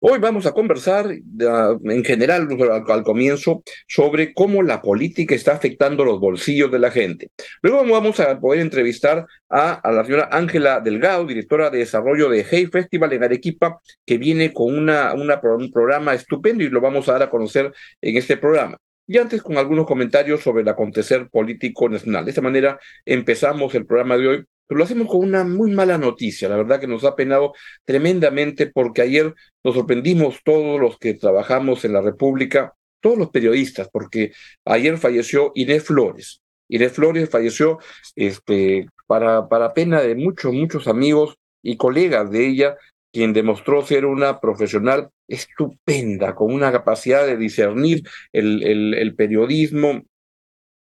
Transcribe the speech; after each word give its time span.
Hoy 0.00 0.20
vamos 0.20 0.46
a 0.46 0.52
conversar 0.52 1.10
en 1.10 2.04
general 2.04 2.46
al, 2.88 3.02
comienzo 3.02 3.64
sobre 3.88 4.32
cómo 4.32 4.62
la 4.62 4.80
política 4.80 5.34
está 5.34 5.54
afectando 5.54 6.04
los 6.04 6.20
bolsillos 6.20 6.70
de 6.70 6.78
la 6.78 6.92
gente. 6.92 7.30
Luego 7.62 7.84
vamos 7.84 8.20
a 8.20 8.38
poder 8.38 8.60
entrevistar 8.60 9.26
a, 9.50 9.80
la 9.90 10.04
señora 10.04 10.28
Ángela 10.30 10.78
Delgado, 10.78 11.26
directora 11.26 11.68
de 11.70 11.78
desarrollo 11.78 12.28
de 12.28 12.46
Hey 12.48 12.66
Festival 12.66 13.12
en 13.12 13.24
Arequipa, 13.24 13.80
que 14.06 14.18
viene 14.18 14.52
con 14.52 14.88
un 14.88 15.70
programa 15.72 16.14
estupendo 16.14 16.62
y 16.62 16.70
lo 16.70 16.80
vamos 16.80 17.08
a 17.08 17.14
dar 17.14 17.24
a 17.24 17.30
conocer 17.30 17.72
en 18.00 18.16
este 18.16 18.36
programa. 18.36 18.78
Y 19.04 19.18
antes 19.18 19.42
con 19.42 19.58
algunos 19.58 19.84
comentarios 19.84 20.42
sobre 20.42 20.62
el 20.62 20.68
acontecer 20.68 21.28
político 21.28 21.88
nacional. 21.88 22.24
De 22.24 22.30
esta 22.30 22.42
manera 22.42 22.78
empezamos 23.04 23.74
el 23.74 23.84
programa 23.84 24.16
de 24.16 24.28
hoy 24.28 24.44
pero 24.68 24.78
lo 24.78 24.84
hacemos 24.84 25.08
con 25.08 25.20
una 25.20 25.44
muy 25.44 25.72
mala 25.72 25.96
noticia, 25.98 26.48
la 26.48 26.56
verdad 26.56 26.78
que 26.78 26.86
nos 26.86 27.02
ha 27.04 27.16
penado 27.16 27.54
tremendamente 27.84 28.66
porque 28.66 29.02
ayer 29.02 29.34
nos 29.64 29.74
sorprendimos 29.74 30.40
todos 30.44 30.78
los 30.78 30.98
que 30.98 31.14
trabajamos 31.14 31.84
en 31.86 31.94
la 31.94 32.02
República, 32.02 32.74
todos 33.00 33.16
los 33.16 33.30
periodistas, 33.30 33.88
porque 33.90 34.32
ayer 34.66 34.98
falleció 34.98 35.52
Inés 35.54 35.84
Flores. 35.84 36.42
Inés 36.68 36.92
Flores 36.92 37.30
falleció 37.30 37.78
este, 38.14 38.88
para, 39.06 39.48
para 39.48 39.72
pena 39.72 40.02
de 40.02 40.14
muchos, 40.14 40.52
muchos 40.52 40.86
amigos 40.86 41.36
y 41.62 41.78
colegas 41.78 42.30
de 42.30 42.46
ella, 42.46 42.76
quien 43.10 43.32
demostró 43.32 43.84
ser 43.84 44.04
una 44.04 44.38
profesional 44.38 45.08
estupenda, 45.26 46.34
con 46.34 46.52
una 46.52 46.70
capacidad 46.70 47.26
de 47.26 47.38
discernir 47.38 48.02
el, 48.32 48.62
el, 48.62 48.94
el 48.94 49.14
periodismo 49.14 50.02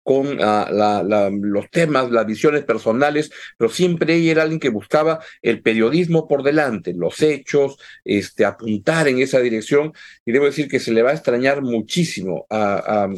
con 0.07 0.37
ah, 0.41 1.03
los 1.31 1.69
temas, 1.69 2.09
las 2.09 2.25
visiones 2.25 2.63
personales, 2.63 3.29
pero 3.57 3.69
siempre 3.69 4.15
ella 4.15 4.31
era 4.31 4.43
alguien 4.43 4.61
que 4.61 4.69
buscaba 4.69 5.19
el 5.41 5.61
periodismo 5.61 6.29
por 6.29 6.43
delante, 6.43 6.93
los 6.93 7.21
hechos, 7.21 7.77
este, 8.05 8.45
apuntar 8.45 9.09
en 9.09 9.19
esa 9.19 9.39
dirección, 9.39 9.91
y 10.25 10.31
debo 10.31 10.45
decir 10.45 10.69
que 10.69 10.79
se 10.79 10.93
le 10.93 11.01
va 11.01 11.09
a 11.09 11.13
extrañar 11.13 11.61
muchísimo 11.61 12.47
a, 12.49 13.09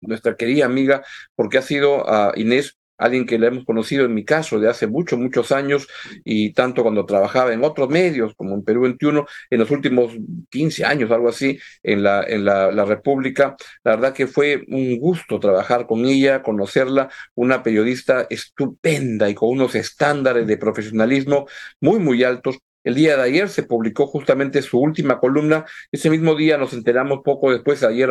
nuestra 0.00 0.36
querida 0.36 0.64
amiga, 0.64 1.04
porque 1.36 1.58
ha 1.58 1.62
sido 1.62 2.10
a 2.10 2.32
Inés 2.34 2.76
alguien 2.98 3.26
que 3.26 3.38
le 3.38 3.48
hemos 3.48 3.64
conocido 3.64 4.04
en 4.04 4.14
mi 4.14 4.24
caso 4.24 4.58
de 4.58 4.68
hace 4.68 4.86
muchos, 4.86 5.18
muchos 5.18 5.52
años 5.52 5.86
y 6.24 6.52
tanto 6.52 6.82
cuando 6.82 7.06
trabajaba 7.06 7.52
en 7.52 7.64
otros 7.64 7.88
medios 7.88 8.34
como 8.36 8.54
en 8.54 8.64
Perú 8.64 8.82
21, 8.82 9.26
en 9.50 9.58
los 9.58 9.70
últimos 9.70 10.12
15 10.50 10.84
años, 10.84 11.10
algo 11.10 11.28
así, 11.28 11.58
en 11.82 12.02
la, 12.02 12.24
en 12.24 12.44
la, 12.44 12.70
la 12.72 12.84
República. 12.84 13.56
La 13.84 13.96
verdad 13.96 14.14
que 14.14 14.26
fue 14.26 14.64
un 14.68 14.98
gusto 14.98 15.40
trabajar 15.40 15.86
con 15.86 16.04
ella, 16.04 16.42
conocerla, 16.42 17.08
una 17.34 17.62
periodista 17.62 18.26
estupenda 18.30 19.28
y 19.28 19.34
con 19.34 19.50
unos 19.50 19.74
estándares 19.74 20.46
de 20.46 20.56
profesionalismo 20.56 21.46
muy, 21.80 21.98
muy 21.98 22.24
altos 22.24 22.58
el 22.86 22.94
día 22.94 23.16
de 23.16 23.22
ayer 23.24 23.48
se 23.48 23.64
publicó 23.64 24.06
justamente 24.06 24.62
su 24.62 24.78
última 24.78 25.18
columna. 25.18 25.64
Ese 25.90 26.08
mismo 26.08 26.36
día 26.36 26.56
nos 26.56 26.72
enteramos 26.72 27.18
poco 27.24 27.50
después, 27.50 27.82
ayer 27.82 28.08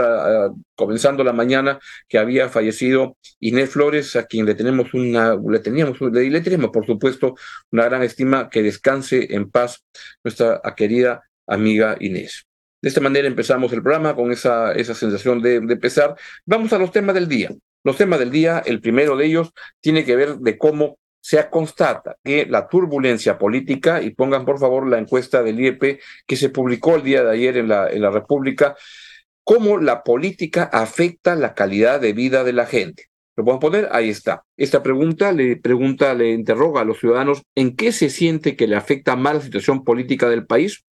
comenzando 0.75 1.23
la 1.23 1.31
mañana, 1.31 1.79
que 2.09 2.17
había 2.17 2.49
fallecido 2.49 3.15
Inés 3.39 3.69
Flores, 3.69 4.17
a 4.17 4.25
quien 4.25 4.45
le 4.45 4.53
tenemos 4.53 4.93
una, 4.93 5.37
le 5.47 5.59
teníamos, 5.59 5.97
y 6.01 6.29
le 6.29 6.41
tenemos 6.41 6.71
por 6.71 6.85
supuesto 6.85 7.35
una 7.71 7.85
gran 7.85 8.03
estima, 8.03 8.49
que 8.49 8.61
descanse 8.63 9.33
en 9.33 9.49
paz 9.49 9.85
nuestra 10.25 10.61
querida 10.75 11.23
amiga 11.47 11.95
Inés. 12.01 12.45
De 12.81 12.89
esta 12.89 12.99
manera 12.99 13.29
empezamos 13.29 13.71
el 13.71 13.81
programa 13.81 14.13
con 14.13 14.33
esa, 14.33 14.73
esa 14.73 14.93
sensación 14.93 15.41
de, 15.41 15.61
de 15.61 15.77
pesar. 15.77 16.15
Vamos 16.45 16.73
a 16.73 16.77
los 16.77 16.91
temas 16.91 17.15
del 17.15 17.29
día. 17.29 17.49
Los 17.85 17.95
temas 17.95 18.19
del 18.19 18.29
día, 18.29 18.61
el 18.65 18.81
primero 18.81 19.15
de 19.15 19.25
ellos 19.25 19.53
tiene 19.79 20.03
que 20.03 20.17
ver 20.17 20.35
de 20.35 20.57
cómo 20.57 20.97
se 21.25 21.49
constata 21.49 22.17
que 22.23 22.45
la 22.45 22.67
turbulencia 22.67 23.39
política, 23.39 23.99
y 23.99 24.11
pongan 24.11 24.45
por 24.45 24.59
favor 24.59 24.87
la 24.87 24.99
encuesta 24.99 25.41
del 25.41 25.59
IEP 25.59 25.99
que 26.27 26.35
se 26.35 26.49
publicó 26.49 26.97
el 26.97 27.01
día 27.01 27.23
de 27.23 27.31
ayer 27.31 27.57
en 27.57 27.67
la, 27.67 27.89
en 27.89 28.03
la 28.03 28.11
República, 28.11 28.75
cómo 29.43 29.79
la 29.79 30.03
política 30.03 30.69
afecta 30.71 31.33
la 31.33 31.55
calidad 31.55 31.99
de 31.99 32.13
vida 32.13 32.43
de 32.43 32.53
la 32.53 32.67
gente. 32.67 33.05
Lo 33.35 33.43
podemos 33.43 33.59
poner, 33.59 33.89
ahí 33.91 34.11
está. 34.11 34.43
Esta 34.55 34.83
pregunta 34.83 35.31
le 35.31 35.57
pregunta, 35.57 36.13
le 36.13 36.29
interroga 36.29 36.81
a 36.81 36.85
los 36.85 36.99
ciudadanos 36.99 37.41
en 37.55 37.75
qué 37.75 37.91
se 37.91 38.11
siente 38.11 38.55
que 38.55 38.67
le 38.67 38.75
afecta 38.75 39.15
más 39.15 39.33
la 39.33 39.41
situación 39.41 39.83
política 39.83 40.29
del 40.29 40.45
país. 40.45 40.85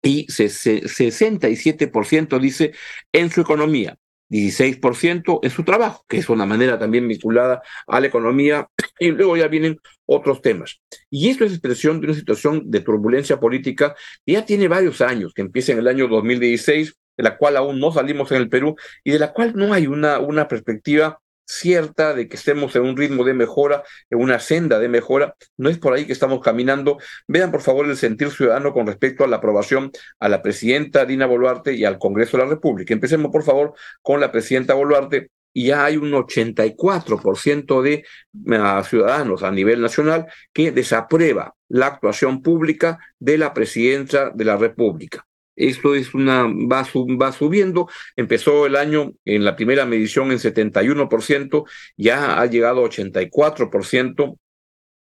Y 0.00 0.28
67% 0.28 2.38
dice 2.38 2.72
en 3.12 3.32
su 3.32 3.40
economía, 3.40 3.98
16% 4.30 5.40
en 5.42 5.50
su 5.50 5.64
trabajo, 5.64 6.04
que 6.08 6.18
es 6.18 6.28
una 6.28 6.46
manera 6.46 6.78
también 6.78 7.06
vinculada 7.06 7.62
a 7.86 8.00
la 8.00 8.06
economía, 8.06 8.68
y 8.98 9.10
luego 9.10 9.36
ya 9.36 9.48
vienen 9.48 9.78
otros 10.04 10.42
temas. 10.42 10.80
Y 11.10 11.28
esto 11.28 11.44
es 11.44 11.52
expresión 11.52 12.00
de 12.00 12.08
una 12.08 12.16
situación 12.16 12.62
de 12.70 12.80
turbulencia 12.80 13.38
política 13.38 13.94
que 14.24 14.32
ya 14.32 14.44
tiene 14.44 14.68
varios 14.68 15.00
años, 15.00 15.32
que 15.34 15.42
empieza 15.42 15.72
en 15.72 15.78
el 15.78 15.88
año 15.88 16.08
2016, 16.08 16.94
de 17.16 17.22
la 17.22 17.36
cual 17.36 17.56
aún 17.56 17.80
no 17.80 17.92
salimos 17.92 18.30
en 18.32 18.38
el 18.38 18.48
Perú 18.48 18.76
y 19.02 19.12
de 19.12 19.18
la 19.18 19.32
cual 19.32 19.52
no 19.54 19.72
hay 19.72 19.86
una, 19.86 20.18
una 20.18 20.48
perspectiva 20.48 21.20
cierta 21.46 22.12
de 22.12 22.28
que 22.28 22.36
estemos 22.36 22.74
en 22.76 22.82
un 22.82 22.96
ritmo 22.96 23.24
de 23.24 23.34
mejora, 23.34 23.84
en 24.10 24.20
una 24.20 24.38
senda 24.38 24.78
de 24.78 24.88
mejora. 24.88 25.34
No 25.56 25.68
es 25.68 25.78
por 25.78 25.94
ahí 25.94 26.04
que 26.04 26.12
estamos 26.12 26.40
caminando. 26.40 26.98
Vean, 27.26 27.50
por 27.50 27.62
favor, 27.62 27.86
el 27.86 27.96
sentir 27.96 28.30
ciudadano 28.30 28.72
con 28.72 28.86
respecto 28.86 29.24
a 29.24 29.28
la 29.28 29.36
aprobación 29.36 29.90
a 30.18 30.28
la 30.28 30.42
presidenta 30.42 31.06
Dina 31.06 31.26
Boluarte 31.26 31.74
y 31.74 31.84
al 31.84 31.98
Congreso 31.98 32.36
de 32.36 32.44
la 32.44 32.50
República. 32.50 32.92
Empecemos, 32.92 33.30
por 33.30 33.44
favor, 33.44 33.74
con 34.02 34.20
la 34.20 34.32
presidenta 34.32 34.74
Boluarte. 34.74 35.30
Y 35.52 35.68
ya 35.68 35.86
hay 35.86 35.96
un 35.96 36.12
84% 36.12 37.80
de 37.80 38.04
uh, 38.34 38.84
ciudadanos 38.84 39.42
a 39.42 39.50
nivel 39.50 39.80
nacional 39.80 40.26
que 40.52 40.70
desaprueba 40.70 41.54
la 41.68 41.86
actuación 41.86 42.42
pública 42.42 42.98
de 43.18 43.38
la 43.38 43.54
presidenta 43.54 44.30
de 44.34 44.44
la 44.44 44.58
República. 44.58 45.26
Esto 45.56 45.94
es 45.94 46.14
una, 46.14 46.44
va, 46.44 46.86
va 47.20 47.32
subiendo. 47.32 47.88
Empezó 48.14 48.66
el 48.66 48.76
año 48.76 49.14
en 49.24 49.44
la 49.44 49.56
primera 49.56 49.86
medición 49.86 50.30
en 50.30 50.38
71%, 50.38 51.64
ya 51.96 52.40
ha 52.40 52.46
llegado 52.46 52.84
a 52.84 52.88
84%. 52.88 54.38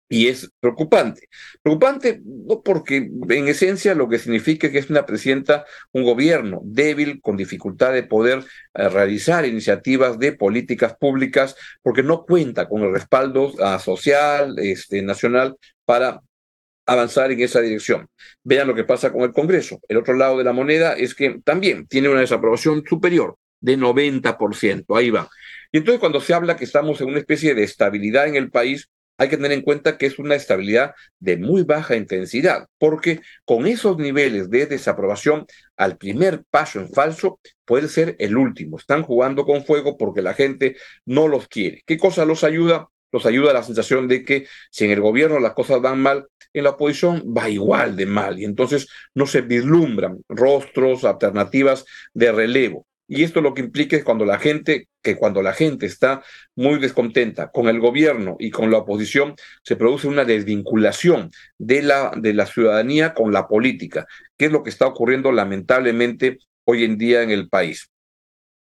Y 0.09 0.28
es 0.28 0.52
preocupante. 0.59 1.28
Preocupante 1.64 2.22
no 2.24 2.62
porque 2.62 2.98
en 2.98 3.48
esencia 3.48 3.96
lo 3.96 4.08
que 4.08 4.20
significa 4.20 4.70
que 4.70 4.78
es 4.78 4.92
una 4.92 5.08
presidenta, 5.08 5.66
un 5.92 6.03
gobierno 6.03 6.62
débil, 6.64 7.20
con 7.20 7.36
dificultad 7.36 7.94
de 7.94 8.03
poder 8.03 8.44
eh, 8.76 8.90
realizar 8.90 9.44
iniciativas 9.44 10.20
de 10.20 10.34
políticas 10.34 10.96
públicas, 10.98 11.56
porque 11.82 12.03
no 12.03 12.26
cuenta 12.26 12.70
con 12.70 12.84
el 12.84 12.94
respaldo 12.94 13.53
uh, 13.53 13.80
social, 13.80 14.53
este, 14.59 15.02
nacional, 15.02 15.56
para 15.84 16.22
avanzar 16.86 17.32
en 17.32 17.42
esa 17.42 17.62
dirección. 17.62 18.08
Vean 18.44 18.68
lo 18.68 18.76
que 18.76 18.84
pasa 18.84 19.12
con 19.12 19.22
el 19.22 19.32
Congreso. 19.32 19.80
El 19.88 19.98
otro 19.98 20.14
lado 20.16 20.38
de 20.38 20.44
la 20.44 20.54
moneda 20.54 20.94
es 20.94 21.16
que 21.16 21.40
también 21.44 21.88
tiene 21.88 22.10
una 22.10 22.22
desaprobación 22.22 22.84
superior 22.86 23.38
de 23.60 23.78
90%. 23.78 24.98
Ahí 24.98 25.10
va. 25.10 25.30
Y 25.72 25.78
entonces 25.78 26.00
cuando 26.00 26.20
se 26.22 26.34
habla 26.34 26.56
que 26.56 26.66
estamos 26.66 27.00
en 27.02 27.08
una 27.08 27.20
especie 27.20 27.56
de 27.56 27.64
estabilidad 27.64 28.28
en 28.28 28.36
el 28.36 28.52
país, 28.52 28.90
hay 29.18 29.30
que 29.30 29.38
tener 29.38 29.52
en 29.52 29.62
cuenta 29.62 29.98
que 29.98 30.06
es 30.08 30.20
una 30.20 30.36
estabilidad 30.36 30.94
de 31.20 31.38
muy 31.38 31.64
baja 31.64 31.96
intensidad, 31.96 32.68
porque 32.78 33.22
con 33.46 33.68
esos 33.68 33.98
niveles 33.98 34.50
de 34.50 34.66
desaprobación, 34.66 35.46
al 35.78 35.98
primer 35.98 36.44
paso 36.50 36.80
en 36.80 36.90
falso 36.90 37.40
puede 37.66 37.88
ser 37.88 38.16
el 38.20 38.36
último. 38.38 38.78
Están 38.78 39.04
jugando 39.04 39.46
con 39.46 39.64
fuego 39.66 39.98
porque 39.98 40.22
la 40.22 40.34
gente 40.34 40.76
no 41.06 41.28
los 41.28 41.48
quiere. 41.48 41.84
¿Qué 41.86 41.98
cosa 41.98 42.26
los 42.26 42.44
ayuda? 42.44 42.90
Los 43.13 43.25
ayuda 43.25 43.53
la 43.53 43.63
sensación 43.63 44.09
de 44.09 44.25
que 44.25 44.47
si 44.72 44.84
en 44.84 44.91
el 44.91 45.00
gobierno 45.00 45.40
las 45.40 45.53
cosas 45.53 45.79
van 45.81 46.01
mal, 46.01 46.28
en 46.51 46.63
la 46.66 46.72
oposición 46.72 47.24
va 47.35 47.50
igual 47.50 47.96
de 47.96 48.06
mal 48.06 48.40
y 48.40 48.46
entonces 48.46 48.88
no 49.16 49.25
se 49.25 49.41
vislumbran 49.41 50.19
rostros, 50.28 51.06
alternativas 51.06 51.85
de 52.13 52.31
relevo. 52.31 52.85
Y 53.07 53.23
esto 53.23 53.41
lo 53.41 53.53
que 53.53 53.62
implica 53.62 53.96
es 53.96 54.03
cuando 54.03 54.26
la 54.26 54.40
gente, 54.40 54.88
que 55.02 55.17
cuando 55.17 55.41
la 55.41 55.53
gente 55.53 55.85
está 55.85 56.23
muy 56.55 56.79
descontenta 56.79 57.52
con 57.52 57.67
el 57.67 57.79
gobierno 57.79 58.38
y 58.40 58.49
con 58.49 58.72
la 58.72 58.79
oposición, 58.79 59.35
se 59.64 59.76
produce 59.76 60.08
una 60.08 60.26
desvinculación 60.26 61.29
de 61.58 61.82
la, 61.84 62.11
de 62.16 62.34
la 62.34 62.46
ciudadanía 62.46 63.14
con 63.14 63.32
la 63.32 63.47
política, 63.47 64.08
que 64.38 64.46
es 64.46 64.52
lo 64.52 64.64
que 64.64 64.70
está 64.70 64.88
ocurriendo 64.88 65.32
lamentablemente 65.32 66.40
hoy 66.66 66.85
en 66.85 66.97
día 66.97 67.22
en 67.22 67.29
el 67.29 67.49
país. 67.49 67.92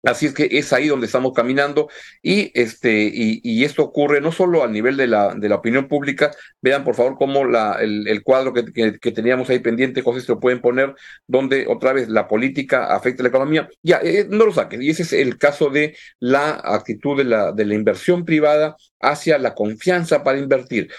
Así 0.05 0.27
es 0.27 0.35
que 0.35 0.49
es 0.51 0.73
ahí 0.73 0.89
donde 0.89 1.07
estamos 1.07 1.33
caminando 1.33 1.89
y, 2.23 2.51
este, 2.61 3.11
y, 3.13 3.65
esto 3.65 3.85
ocurre 3.85 4.21
no 4.21 4.33
solo 4.33 4.65
a 4.65 4.69
nivel 4.69 4.97
de 4.97 5.07
la, 5.07 5.35
de 5.35 5.49
la 5.49 5.57
opinión 5.57 5.87
pública, 5.87 6.33
vean 6.61 6.83
por 6.83 6.97
favor 6.97 7.17
cómo 7.17 7.45
la, 7.45 7.75
el, 7.81 8.09
el 8.09 8.23
cuadro 8.25 8.53
que, 8.53 8.65
que, 8.99 9.13
teníamos 9.13 9.49
ahí 9.49 9.61
pendiente, 9.61 10.03
José, 10.03 10.21
se 10.21 10.33
lo 10.33 10.41
pueden 10.41 10.61
poner, 10.61 10.95
donde 11.29 11.67
otra 11.69 11.93
vez 11.93 12.09
la 12.09 12.27
política 12.27 12.95
afecta 12.95 13.23
a 13.23 13.25
la 13.25 13.29
economía. 13.29 13.69
Ya, 13.83 14.01
eh, 14.03 14.27
no 14.29 14.47
lo 14.47 14.53
saquen. 14.53 14.83
Y 14.83 14.91
ese 14.91 15.03
es 15.03 15.13
el 15.13 15.39
caso 15.39 15.71
de 15.71 15.97
la 16.19 16.61
actitud 16.65 17.17
de 17.17 17.25
la, 17.25 17.53
de 17.53 17.65
la 17.65 17.75
inversión 17.75 18.25
privada 18.25 18.77
hacia 19.01 19.39
la 19.39 19.55
confianza 19.55 20.25
para 20.25 20.39
invertir 20.39 20.91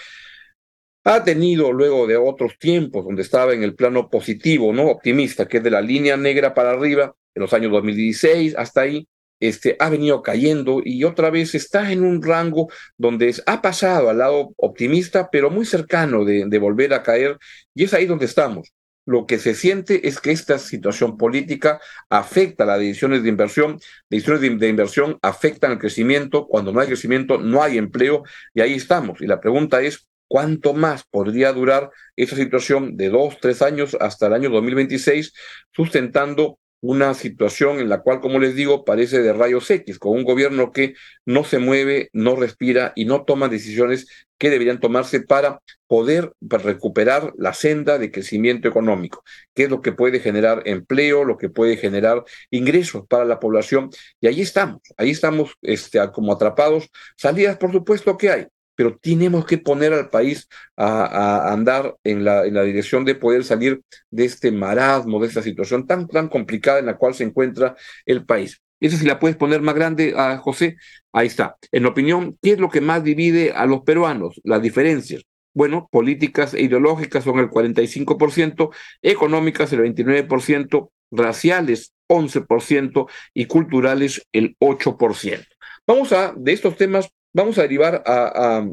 ha 1.04 1.22
tenido 1.22 1.72
luego 1.72 2.06
de 2.06 2.16
otros 2.16 2.58
tiempos 2.58 3.04
donde 3.04 3.22
estaba 3.22 3.52
en 3.52 3.62
el 3.62 3.74
plano 3.74 4.08
positivo, 4.08 4.72
no 4.72 4.84
optimista, 4.84 5.46
que 5.46 5.58
es 5.58 5.62
de 5.62 5.70
la 5.70 5.80
línea 5.80 6.16
negra 6.16 6.54
para 6.54 6.70
arriba, 6.70 7.14
en 7.34 7.42
los 7.42 7.52
años 7.52 7.72
2016 7.72 8.54
hasta 8.56 8.82
ahí, 8.82 9.06
este, 9.40 9.76
ha 9.78 9.90
venido 9.90 10.22
cayendo 10.22 10.80
y 10.84 11.04
otra 11.04 11.28
vez 11.30 11.54
está 11.54 11.92
en 11.92 12.04
un 12.04 12.22
rango 12.22 12.68
donde 12.96 13.34
ha 13.46 13.60
pasado 13.60 14.08
al 14.08 14.18
lado 14.18 14.54
optimista, 14.56 15.28
pero 15.30 15.50
muy 15.50 15.66
cercano 15.66 16.24
de, 16.24 16.46
de 16.46 16.58
volver 16.58 16.94
a 16.94 17.02
caer, 17.02 17.38
y 17.74 17.84
es 17.84 17.92
ahí 17.92 18.06
donde 18.06 18.24
estamos 18.26 18.72
lo 19.06 19.26
que 19.26 19.38
se 19.38 19.54
siente 19.54 20.08
es 20.08 20.20
que 20.20 20.30
esta 20.30 20.58
situación 20.58 21.16
política 21.16 21.80
afecta 22.08 22.64
las 22.64 22.78
decisiones 22.78 23.22
de 23.22 23.28
inversión, 23.28 23.78
decisiones 24.08 24.58
de, 24.58 24.68
inversión 24.68 25.18
afectan 25.22 25.72
el 25.72 25.78
crecimiento, 25.78 26.46
cuando 26.46 26.72
no 26.72 26.80
hay 26.80 26.86
crecimiento 26.86 27.38
no 27.38 27.62
hay 27.62 27.78
empleo 27.78 28.22
y 28.54 28.60
ahí 28.60 28.74
estamos. 28.74 29.20
Y 29.20 29.26
la 29.26 29.40
pregunta 29.40 29.82
es, 29.82 30.06
¿cuánto 30.34 30.74
más 30.74 31.04
podría 31.04 31.52
durar 31.52 31.92
esa 32.16 32.34
situación 32.34 32.96
de 32.96 33.08
dos, 33.08 33.38
tres 33.40 33.62
años 33.62 33.96
hasta 34.00 34.26
el 34.26 34.32
año 34.32 34.50
2026 34.50 35.32
sustentando 35.70 36.58
una 36.80 37.14
situación 37.14 37.78
en 37.78 37.88
la 37.88 38.02
cual, 38.02 38.20
como 38.20 38.40
les 38.40 38.56
digo, 38.56 38.84
parece 38.84 39.22
de 39.22 39.32
rayos 39.32 39.70
X, 39.70 40.00
con 40.00 40.16
un 40.16 40.24
gobierno 40.24 40.72
que 40.72 40.94
no 41.24 41.44
se 41.44 41.60
mueve, 41.60 42.10
no 42.12 42.34
respira 42.34 42.92
y 42.96 43.04
no 43.04 43.24
toma 43.24 43.48
decisiones 43.48 44.08
que 44.36 44.50
deberían 44.50 44.80
tomarse 44.80 45.20
para 45.20 45.60
poder 45.86 46.32
recuperar 46.40 47.32
la 47.38 47.54
senda 47.54 47.98
de 47.98 48.10
crecimiento 48.10 48.66
económico, 48.66 49.22
que 49.54 49.62
es 49.62 49.70
lo 49.70 49.82
que 49.82 49.92
puede 49.92 50.18
generar 50.18 50.62
empleo, 50.64 51.22
lo 51.22 51.38
que 51.38 51.48
puede 51.48 51.76
generar 51.76 52.24
ingresos 52.50 53.06
para 53.06 53.24
la 53.24 53.38
población. 53.38 53.90
Y 54.20 54.26
ahí 54.26 54.40
estamos, 54.40 54.80
ahí 54.96 55.10
estamos 55.10 55.54
este, 55.62 56.00
como 56.12 56.32
atrapados. 56.32 56.88
Salidas, 57.16 57.56
por 57.56 57.70
supuesto 57.70 58.18
que 58.18 58.30
hay, 58.30 58.46
pero 58.74 58.98
tenemos 58.98 59.44
que 59.46 59.58
poner 59.58 59.92
al 59.92 60.10
país 60.10 60.48
a, 60.76 61.52
andar 61.52 61.96
en 62.04 62.24
la, 62.24 62.42
dirección 62.42 63.04
de 63.04 63.14
poder 63.14 63.44
salir 63.44 63.82
de 64.10 64.24
este 64.24 64.52
marasmo, 64.52 65.20
de 65.20 65.28
esta 65.28 65.42
situación 65.42 65.86
tan, 65.86 66.08
tan 66.08 66.28
complicada 66.28 66.78
en 66.78 66.86
la 66.86 66.96
cual 66.96 67.14
se 67.14 67.24
encuentra 67.24 67.76
el 68.06 68.24
país. 68.24 68.60
Esa 68.80 68.98
si 68.98 69.06
la 69.06 69.18
puedes 69.18 69.36
poner 69.36 69.62
más 69.62 69.74
grande 69.74 70.14
a 70.16 70.36
José, 70.38 70.76
ahí 71.12 71.28
está. 71.28 71.56
En 71.72 71.86
opinión, 71.86 72.36
¿qué 72.42 72.52
es 72.52 72.58
lo 72.58 72.68
que 72.68 72.80
más 72.80 73.02
divide 73.02 73.52
a 73.52 73.66
los 73.66 73.82
peruanos? 73.82 74.40
Las 74.44 74.60
diferencias. 74.60 75.22
Bueno, 75.54 75.88
políticas 75.90 76.52
e 76.52 76.62
ideológicas 76.62 77.24
son 77.24 77.38
el 77.38 77.48
45%, 77.48 78.70
económicas 79.02 79.72
el 79.72 79.80
29%, 79.80 80.90
raciales 81.12 81.94
11% 82.08 83.08
y 83.32 83.46
culturales 83.46 84.26
el 84.32 84.56
8%. 84.58 85.46
Vamos 85.86 86.12
a, 86.12 86.34
de 86.36 86.52
estos 86.52 86.76
temas, 86.76 87.08
vamos 87.34 87.58
a 87.58 87.62
derivar 87.62 88.02
a, 88.06 88.64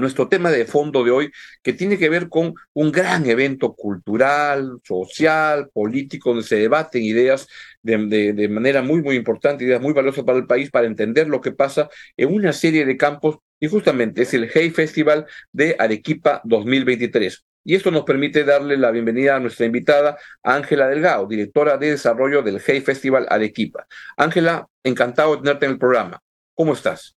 nuestro 0.00 0.28
tema 0.28 0.50
de 0.50 0.64
fondo 0.64 1.04
de 1.04 1.12
hoy, 1.12 1.30
que 1.62 1.72
tiene 1.72 1.96
que 1.96 2.08
ver 2.08 2.28
con 2.28 2.54
un 2.72 2.90
gran 2.90 3.24
evento 3.26 3.74
cultural, 3.74 4.80
social, 4.82 5.70
político, 5.72 6.30
donde 6.30 6.44
se 6.44 6.56
debaten 6.56 7.04
ideas 7.04 7.46
de, 7.82 8.32
de, 8.32 8.48
manera 8.48 8.82
muy, 8.82 9.00
muy 9.02 9.14
importante, 9.14 9.64
ideas 9.64 9.80
muy 9.80 9.92
valiosas 9.92 10.24
para 10.24 10.38
el 10.38 10.46
país, 10.46 10.70
para 10.70 10.88
entender 10.88 11.28
lo 11.28 11.40
que 11.40 11.52
pasa 11.52 11.88
en 12.16 12.34
una 12.34 12.52
serie 12.52 12.84
de 12.84 12.96
campos, 12.96 13.38
y 13.60 13.68
justamente 13.68 14.22
es 14.22 14.34
el 14.34 14.50
Hey 14.52 14.70
Festival 14.70 15.26
de 15.52 15.76
Arequipa 15.78 16.40
2023. 16.44 17.44
Y 17.64 17.74
esto 17.74 17.90
nos 17.90 18.04
permite 18.04 18.44
darle 18.44 18.76
la 18.76 18.90
bienvenida 18.90 19.36
a 19.36 19.40
nuestra 19.40 19.66
invitada, 19.66 20.18
Ángela 20.42 20.88
Delgado, 20.88 21.26
directora 21.26 21.76
de 21.76 21.90
desarrollo 21.90 22.42
del 22.42 22.60
Hey 22.64 22.80
Festival 22.80 23.26
Arequipa. 23.28 23.86
Ángela, 24.16 24.68
encantado 24.84 25.36
de 25.36 25.42
tenerte 25.42 25.66
en 25.66 25.72
el 25.72 25.78
programa. 25.78 26.20
¿Cómo 26.54 26.74
estás? 26.74 27.15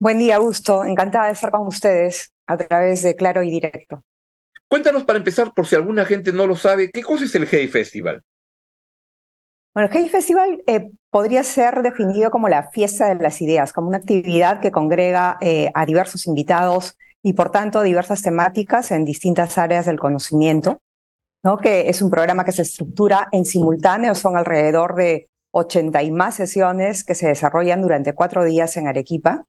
Buen 0.00 0.20
día, 0.20 0.36
Augusto. 0.36 0.84
Encantada 0.84 1.26
de 1.26 1.32
estar 1.32 1.50
con 1.50 1.66
ustedes 1.66 2.32
a 2.46 2.56
través 2.56 3.02
de 3.02 3.16
Claro 3.16 3.42
y 3.42 3.50
Directo. 3.50 4.04
Cuéntanos 4.68 5.02
para 5.02 5.18
empezar, 5.18 5.52
por 5.52 5.66
si 5.66 5.74
alguna 5.74 6.04
gente 6.04 6.32
no 6.32 6.46
lo 6.46 6.54
sabe, 6.54 6.88
¿qué 6.92 7.02
cosa 7.02 7.24
es 7.24 7.34
el 7.34 7.48
Hey 7.50 7.66
Festival? 7.66 8.22
Bueno, 9.74 9.88
el 9.90 9.96
Hey 9.96 10.08
Festival 10.08 10.62
eh, 10.68 10.90
podría 11.10 11.42
ser 11.42 11.82
definido 11.82 12.30
como 12.30 12.48
la 12.48 12.70
fiesta 12.70 13.12
de 13.12 13.20
las 13.20 13.42
ideas, 13.42 13.72
como 13.72 13.88
una 13.88 13.96
actividad 13.96 14.60
que 14.60 14.70
congrega 14.70 15.36
eh, 15.40 15.72
a 15.74 15.84
diversos 15.84 16.28
invitados 16.28 16.96
y 17.20 17.32
por 17.32 17.50
tanto 17.50 17.82
diversas 17.82 18.22
temáticas 18.22 18.92
en 18.92 19.04
distintas 19.04 19.58
áreas 19.58 19.86
del 19.86 19.98
conocimiento, 19.98 20.80
¿no? 21.42 21.58
que 21.58 21.88
es 21.88 22.02
un 22.02 22.10
programa 22.10 22.44
que 22.44 22.52
se 22.52 22.62
estructura 22.62 23.26
en 23.32 23.44
simultáneo, 23.44 24.14
son 24.14 24.36
alrededor 24.36 24.94
de 24.94 25.28
80 25.50 26.04
y 26.04 26.12
más 26.12 26.36
sesiones 26.36 27.02
que 27.02 27.16
se 27.16 27.26
desarrollan 27.26 27.82
durante 27.82 28.14
cuatro 28.14 28.44
días 28.44 28.76
en 28.76 28.86
Arequipa 28.86 29.44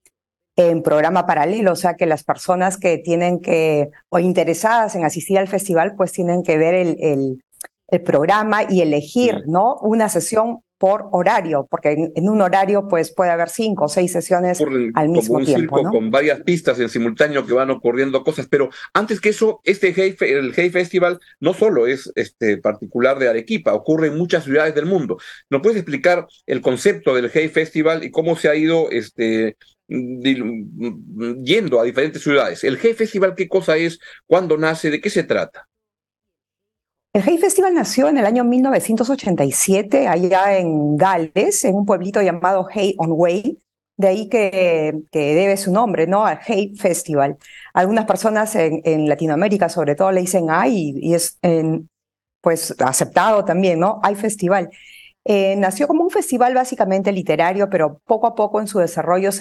en 0.60 0.84
programa 0.84 1.26
paralelo, 1.26 1.72
o 1.72 1.76
sea 1.78 1.96
que 1.96 2.06
las 2.06 2.26
personas 2.26 2.78
que 2.78 2.98
tienen 2.98 3.40
que, 3.40 3.92
o 4.10 4.20
interesadas 4.20 4.94
en 4.96 5.06
asistir 5.06 5.38
al 5.38 5.48
festival, 5.48 5.96
pues 5.96 6.12
tienen 6.12 6.44
que 6.44 6.58
ver 6.58 6.74
el, 6.74 6.98
el, 7.00 7.44
el 7.88 8.02
programa 8.02 8.64
y 8.70 8.82
elegir, 8.82 9.44
¿no? 9.48 9.78
Una 9.78 10.10
sesión 10.10 10.60
por 10.78 11.08
horario, 11.12 11.66
porque 11.70 12.12
en, 12.14 12.30
un 12.30 12.42
horario 12.42 12.88
pues 12.90 13.14
puede 13.14 13.32
haber 13.32 13.50
cinco 13.50 13.86
o 13.86 13.88
seis 13.90 14.12
sesiones 14.12 14.62
al 14.96 15.10
mismo 15.10 15.28
como 15.28 15.40
un 15.40 15.46
tiempo. 15.46 15.78
Circo 15.78 15.92
Con 15.92 16.12
varias 16.12 16.42
pistas 16.42 16.78
en 16.80 16.90
simultáneo 16.90 17.46
que 17.46 17.54
van 17.54 17.70
ocurriendo 17.70 18.24
cosas, 18.24 18.48
pero 18.50 18.70
antes 18.94 19.22
que 19.22 19.30
eso, 19.30 19.62
este 19.64 19.94
Hey, 19.96 20.16
el 20.22 20.54
Hey 20.56 20.70
Festival 20.70 21.20
no 21.40 21.54
solo 21.54 21.88
es 21.88 22.12
este 22.16 22.58
particular 22.58 23.18
de 23.18 23.30
Arequipa, 23.30 23.74
ocurre 23.74 24.08
en 24.08 24.18
muchas 24.18 24.44
ciudades 24.44 24.76
del 24.76 24.86
mundo. 24.86 25.18
¿Nos 25.50 25.62
puedes 25.62 25.78
explicar 25.78 26.28
el 26.46 26.62
concepto 26.62 27.14
del 27.14 27.30
Hey 27.34 27.50
Festival 27.50 28.04
y 28.04 28.12
cómo 28.12 28.38
se 28.38 28.48
ha 28.48 28.56
ido 28.56 28.90
este, 28.90 29.58
yendo 29.90 31.80
a 31.80 31.84
diferentes 31.84 32.22
ciudades? 32.22 32.64
¿El 32.64 32.78
Hey 32.82 32.94
Festival 32.94 33.36
qué 33.36 33.48
cosa 33.48 33.76
es? 33.78 34.00
¿Cuándo 34.28 34.58
nace? 34.58 34.90
¿De 34.90 35.02
qué 35.02 35.10
se 35.10 35.24
trata? 35.24 35.68
El 37.12 37.24
Hey 37.26 37.38
Festival 37.40 37.74
nació 37.74 38.08
en 38.08 38.20
el 38.20 38.26
año 38.26 38.44
1987, 38.44 40.08
allá 40.08 40.58
en 40.58 40.96
Gales, 40.96 41.66
en 41.66 41.76
un 41.76 41.86
pueblito 41.86 42.22
llamado 42.22 42.68
Hey 42.72 42.94
on 43.00 43.10
Way, 43.12 43.58
de 43.98 44.08
ahí 44.08 44.30
que, 44.30 44.94
que 45.12 45.34
debe 45.34 45.58
su 45.58 45.72
nombre, 45.72 46.06
¿no? 46.06 46.26
Al 46.26 46.40
Hey 46.46 46.76
Festival. 46.78 47.38
Algunas 47.74 48.06
personas 48.06 48.56
en, 48.56 49.10
Latinoamérica, 49.10 49.70
sobre 49.70 49.96
todo, 49.96 50.12
le 50.12 50.22
dicen 50.22 50.48
ay, 50.50 50.94
y 50.96 51.16
es 51.16 51.40
pues 52.42 52.76
aceptado 52.80 53.44
también, 53.46 53.80
¿no? 53.80 54.00
Hay 54.04 54.16
festival. 54.16 54.70
Eh, 55.26 55.56
nació 55.58 55.88
como 55.88 56.04
un 56.04 56.10
festival 56.10 56.56
básicamente 56.56 57.12
literario, 57.12 57.70
pero 57.70 58.00
poco 58.06 58.28
a 58.28 58.36
poco 58.36 58.62
en 58.62 58.68
su 58.68 58.80
desarrollo 58.80 59.32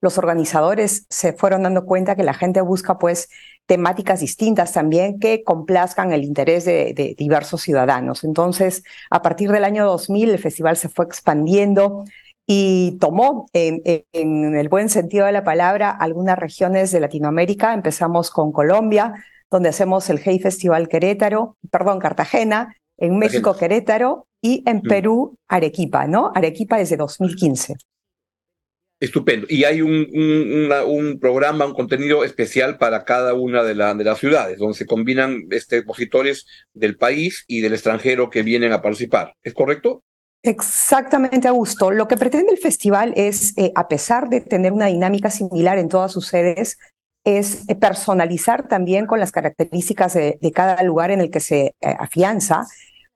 los 0.00 0.18
organizadores 0.18 1.06
se 1.08 1.32
fueron 1.32 1.62
dando 1.62 1.86
cuenta 1.86 2.16
que 2.16 2.24
la 2.24 2.34
gente 2.34 2.60
busca 2.60 2.98
pues 2.98 3.28
temáticas 3.66 4.20
distintas 4.20 4.72
también 4.72 5.18
que 5.20 5.44
complazcan 5.44 6.12
el 6.12 6.24
interés 6.24 6.64
de, 6.64 7.14
diversos 7.16 7.62
ciudadanos. 7.62 8.24
Entonces, 8.24 8.82
a 9.10 9.22
partir 9.22 9.50
del 9.52 9.64
año 9.64 9.86
2000 9.86 10.30
el 10.30 10.38
festival 10.38 10.76
se 10.76 10.88
fue 10.88 11.04
expandiendo 11.04 12.04
y 12.46 12.96
tomó, 12.98 13.46
en, 13.52 13.82
en, 13.84 14.56
el 14.56 14.68
buen 14.70 14.88
sentido 14.88 15.26
de 15.26 15.32
la 15.32 15.44
palabra, 15.44 15.90
algunas 15.90 16.38
regiones 16.38 16.90
de 16.92 17.00
Latinoamérica. 17.00 17.74
Empezamos 17.74 18.30
con 18.30 18.52
Colombia, 18.52 19.12
donde 19.50 19.68
hacemos 19.68 20.08
el 20.08 20.18
Hey 20.22 20.40
Festival 20.40 20.88
Querétaro, 20.88 21.58
perdón, 21.70 21.98
Cartagena, 21.98 22.74
en 22.98 23.18
México 23.18 23.56
Querétaro 23.56 24.26
y 24.42 24.62
en 24.66 24.78
mm. 24.78 24.82
Perú 24.82 25.38
Arequipa, 25.48 26.06
¿no? 26.06 26.32
Arequipa 26.34 26.78
desde 26.78 26.96
2015. 26.96 27.76
Estupendo. 29.00 29.46
Y 29.48 29.62
hay 29.62 29.80
un, 29.80 30.08
un, 30.12 30.72
un, 30.86 31.20
programa, 31.20 31.64
un 31.66 31.74
contenido 31.74 32.24
especial 32.24 32.78
para 32.78 33.04
cada 33.04 33.34
una 33.34 33.62
de, 33.62 33.76
la, 33.76 33.94
de, 33.94 34.02
las 34.02 34.18
ciudades, 34.18 34.58
donde 34.58 34.76
se 34.76 34.86
combinan 34.86 35.46
este, 35.50 35.78
expositores 35.78 36.46
del 36.74 36.96
país 36.96 37.44
y 37.46 37.60
del 37.60 37.74
extranjero 37.74 38.28
que 38.28 38.42
vienen 38.42 38.72
a 38.72 38.82
participar. 38.82 39.34
¿Es 39.44 39.54
correcto? 39.54 40.02
Exactamente, 40.42 41.46
Augusto. 41.46 41.92
Lo 41.92 42.08
que 42.08 42.16
pretende 42.16 42.52
el 42.52 42.58
festival 42.58 43.12
es, 43.16 43.56
eh, 43.56 43.70
a 43.76 43.86
pesar 43.86 44.28
de 44.28 44.40
tener 44.40 44.72
una 44.72 44.86
dinámica 44.86 45.30
similar 45.30 45.78
en 45.78 45.88
todas 45.88 46.10
sus 46.10 46.26
sedes, 46.26 46.76
es 47.24 47.68
eh, 47.68 47.76
personalizar 47.76 48.66
también 48.66 49.06
con 49.06 49.20
las 49.20 49.30
características 49.30 50.14
de, 50.14 50.38
de 50.40 50.52
cada 50.52 50.82
lugar 50.82 51.12
en 51.12 51.20
el 51.20 51.30
que 51.30 51.40
se 51.40 51.60
eh, 51.66 51.74
afianza 51.98 52.66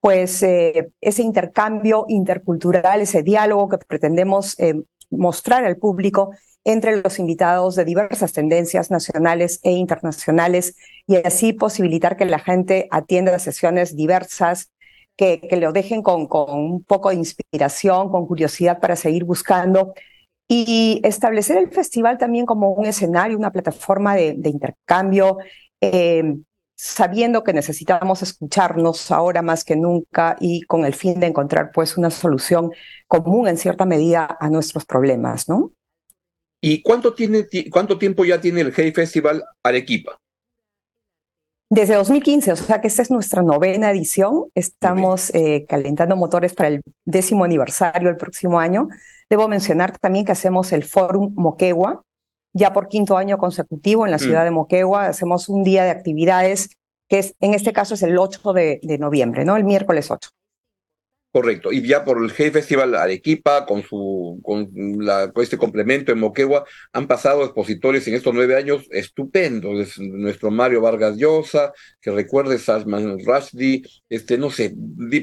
pues 0.02 0.42
eh, 0.42 0.90
ese 1.00 1.22
intercambio 1.22 2.06
intercultural, 2.08 3.00
ese 3.00 3.22
diálogo 3.22 3.68
que 3.68 3.78
pretendemos 3.78 4.58
eh, 4.58 4.74
mostrar 5.10 5.64
al 5.64 5.76
público 5.76 6.32
entre 6.64 7.00
los 7.00 7.20
invitados 7.20 7.76
de 7.76 7.84
diversas 7.84 8.32
tendencias 8.32 8.90
nacionales 8.90 9.60
e 9.62 9.70
internacionales 9.70 10.74
y 11.06 11.24
así 11.24 11.52
posibilitar 11.52 12.16
que 12.16 12.24
la 12.24 12.40
gente 12.40 12.88
atienda 12.90 13.38
sesiones 13.38 13.94
diversas, 13.94 14.72
que, 15.16 15.40
que 15.40 15.56
lo 15.56 15.72
dejen 15.72 16.02
con, 16.02 16.26
con, 16.26 16.50
un 16.50 16.82
poco 16.82 17.10
de 17.10 17.16
inspiración, 17.16 18.10
con 18.10 18.26
curiosidad 18.26 18.80
para 18.80 18.96
seguir 18.96 19.22
buscando 19.22 19.94
y 20.48 21.00
establecer 21.04 21.58
el 21.58 21.70
festival 21.70 22.18
también 22.18 22.44
como 22.44 22.72
un 22.72 22.86
escenario, 22.86 23.38
una 23.38 23.52
plataforma 23.52 24.16
de, 24.16 24.34
intercambio. 24.48 25.38
Eh, 25.80 26.24
sabiendo 26.84 27.44
que 27.44 27.52
necesitamos 27.52 28.22
escucharnos 28.22 29.12
ahora 29.12 29.40
más 29.40 29.62
que 29.62 29.76
nunca 29.76 30.36
y 30.40 30.62
con 30.62 30.84
el 30.84 30.94
fin 30.94 31.20
de 31.20 31.28
encontrar 31.28 31.70
pues 31.72 31.96
una 31.96 32.10
solución 32.10 32.72
común 33.06 33.46
en 33.46 33.56
cierta 33.56 33.84
medida 33.84 34.36
a 34.40 34.50
nuestros 34.50 34.84
problemas, 34.84 35.48
¿no? 35.48 35.70
¿Y 36.60 36.82
cuánto, 36.82 37.14
tiene, 37.14 37.46
cuánto 37.70 37.98
tiempo 37.98 38.24
ya 38.24 38.40
tiene 38.40 38.62
el 38.62 38.72
Hey 38.74 38.90
Festival 38.90 39.44
Arequipa? 39.62 40.18
Desde 41.70 41.94
2015, 41.94 42.50
o 42.50 42.56
sea 42.56 42.80
que 42.80 42.88
esta 42.88 43.02
es 43.02 43.12
nuestra 43.12 43.42
novena 43.42 43.92
edición. 43.92 44.46
Estamos 44.56 45.32
eh, 45.34 45.64
calentando 45.68 46.16
motores 46.16 46.52
para 46.52 46.68
el 46.68 46.82
décimo 47.04 47.44
aniversario 47.44 48.10
el 48.10 48.16
próximo 48.16 48.58
año. 48.58 48.88
Debo 49.30 49.46
mencionar 49.46 49.96
también 49.98 50.24
que 50.24 50.32
hacemos 50.32 50.72
el 50.72 50.82
Fórum 50.82 51.32
Moquegua, 51.36 52.02
ya 52.52 52.72
por 52.72 52.88
quinto 52.88 53.16
año 53.16 53.38
consecutivo 53.38 54.04
en 54.04 54.10
la 54.10 54.18
ciudad 54.18 54.42
mm. 54.42 54.44
de 54.44 54.50
Moquegua. 54.50 55.06
Hacemos 55.06 55.48
un 55.48 55.64
día 55.64 55.84
de 55.84 55.90
actividades 55.90 56.70
que 57.08 57.18
es, 57.18 57.34
en 57.40 57.54
este 57.54 57.72
caso 57.72 57.94
es 57.94 58.02
el 58.02 58.16
8 58.16 58.52
de, 58.52 58.80
de 58.82 58.98
noviembre, 58.98 59.44
¿no? 59.44 59.56
El 59.56 59.64
miércoles 59.64 60.10
8. 60.10 60.30
Correcto. 61.32 61.72
Y 61.72 61.80
ya 61.86 62.04
por 62.04 62.22
el 62.22 62.30
G 62.30 62.52
Festival 62.52 62.94
Arequipa, 62.94 63.64
con 63.64 63.82
su 63.82 64.38
con, 64.42 64.68
la, 64.98 65.32
este 65.36 65.56
complemento 65.56 66.12
en 66.12 66.18
Moquegua, 66.18 66.66
han 66.92 67.06
pasado 67.06 67.42
expositores 67.42 68.06
en 68.06 68.14
estos 68.14 68.34
nueve 68.34 68.54
años 68.54 68.86
estupendos. 68.90 69.98
nuestro 69.98 70.50
Mario 70.50 70.82
Vargas 70.82 71.16
Llosa, 71.16 71.72
que 72.02 72.10
recuerde 72.10 72.58
Salman 72.58 73.18
Rushdie, 73.24 73.82
este, 74.10 74.36
no 74.36 74.50
sé, 74.50 74.74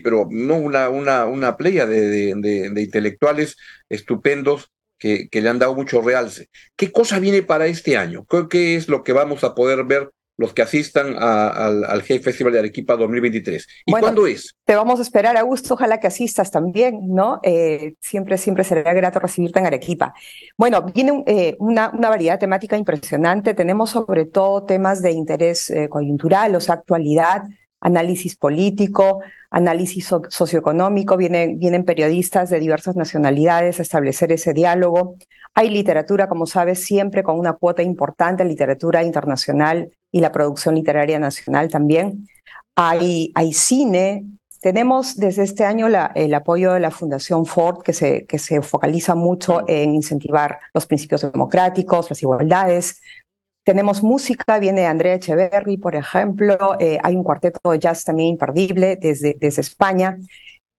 pero 0.04 0.28
no 0.32 0.56
una, 0.56 0.90
una, 0.90 1.26
una 1.26 1.56
playa 1.58 1.86
de, 1.86 2.34
de, 2.36 2.70
de, 2.72 2.82
intelectuales 2.82 3.56
estupendos 3.88 4.72
que, 5.00 5.30
que, 5.30 5.42
le 5.42 5.50
han 5.50 5.60
dado 5.60 5.74
mucho 5.74 6.02
realce. 6.02 6.50
¿Qué 6.76 6.92
cosa 6.92 7.20
viene 7.20 7.42
para 7.42 7.68
este 7.68 7.98
año? 7.98 8.26
¿Qué 8.50 8.76
es 8.76 8.88
lo 8.88 9.04
que 9.04 9.14
vamos 9.14 9.44
a 9.44 9.56
poder 9.56 9.84
ver 9.86 10.12
los 10.40 10.54
que 10.54 10.62
asistan 10.62 11.18
al, 11.20 11.84
al 11.84 12.02
Festival 12.02 12.54
de 12.54 12.60
Arequipa 12.60 12.96
2023. 12.96 13.68
¿Y 13.86 13.92
cuándo 13.92 14.26
es? 14.26 14.56
Te 14.64 14.74
vamos 14.74 15.00
a 15.00 15.02
esperar, 15.02 15.36
Augusto, 15.36 15.74
ojalá 15.74 16.00
que 16.00 16.08
asistas 16.08 16.50
también, 16.50 16.98
¿no? 17.10 17.42
Eh, 17.44 17.96
siempre, 18.00 18.38
siempre 18.38 18.64
será 18.64 18.94
grato 18.94 19.20
recibirte 19.20 19.60
en 19.60 19.66
Arequipa. 19.66 20.14
Bueno, 20.58 20.86
viene 20.96 21.26
eh, 21.28 21.58
una, 21.60 21.90
una, 21.90 22.08
variedad 22.08 22.40
temática 22.40 22.78
impresionante. 22.78 23.54
Tenemos 23.54 23.90
sobre 23.90 24.28
todo 24.28 24.64
temas 24.64 25.02
de 25.02 25.12
interés 25.12 25.70
eh, 25.72 25.90
coyuntural, 25.90 26.56
o 26.56 26.62
sea, 26.62 26.76
actualidad, 26.76 27.44
análisis 27.82 28.36
político, 28.36 29.22
análisis 29.50 30.14
socioeconómico, 30.30 31.18
vienen, 31.18 31.60
vienen 31.60 31.86
periodistas 31.86 32.50
de 32.50 32.60
diversas 32.60 32.96
nacionalidades 32.96 33.80
a 33.80 33.84
establecer 33.84 34.32
ese 34.32 34.54
diálogo. 34.54 35.16
Hay 35.56 35.70
literatura, 35.70 36.28
como 36.28 36.46
sabes, 36.46 36.84
siempre 36.84 37.24
con 37.24 37.40
una 37.40 37.54
cuota 37.54 37.82
importante, 37.82 38.46
literatura 38.46 39.04
internacional 39.04 39.92
y 40.12 40.20
la 40.20 40.32
producción 40.32 40.76
literaria 40.76 41.20
nacional 41.20 41.70
también. 41.70 42.28
Hay, 42.76 43.32
hay 43.36 43.54
cine. 43.54 44.26
Tenemos 44.62 45.16
desde 45.16 45.44
este 45.44 45.64
año 45.64 45.90
la, 45.90 46.12
el 46.16 46.34
apoyo 46.34 46.74
de 46.74 46.80
la 46.80 46.92
Fundación 46.92 47.46
Ford, 47.46 47.82
que 47.82 47.94
se, 47.94 48.26
que 48.26 48.38
se 48.40 48.62
focaliza 48.62 49.16
mucho 49.16 49.64
en 49.68 49.96
incentivar 49.96 50.60
los 50.74 50.86
principios 50.86 51.22
democráticos, 51.22 52.10
las 52.10 52.22
igualdades. 52.22 53.02
Tenemos 53.70 54.02
música, 54.02 54.58
viene 54.58 54.88
Andrea 54.88 55.14
Echeverry, 55.14 55.78
por 55.78 55.96
ejemplo. 55.96 56.76
Eh, 56.80 56.98
hay 57.04 57.16
un 57.16 57.24
cuarteto 57.24 57.70
de 57.70 57.78
jazz 57.78 58.04
también 58.04 58.30
imperdible 58.30 58.96
desde, 58.96 59.38
desde 59.40 59.62
España. 59.62 60.18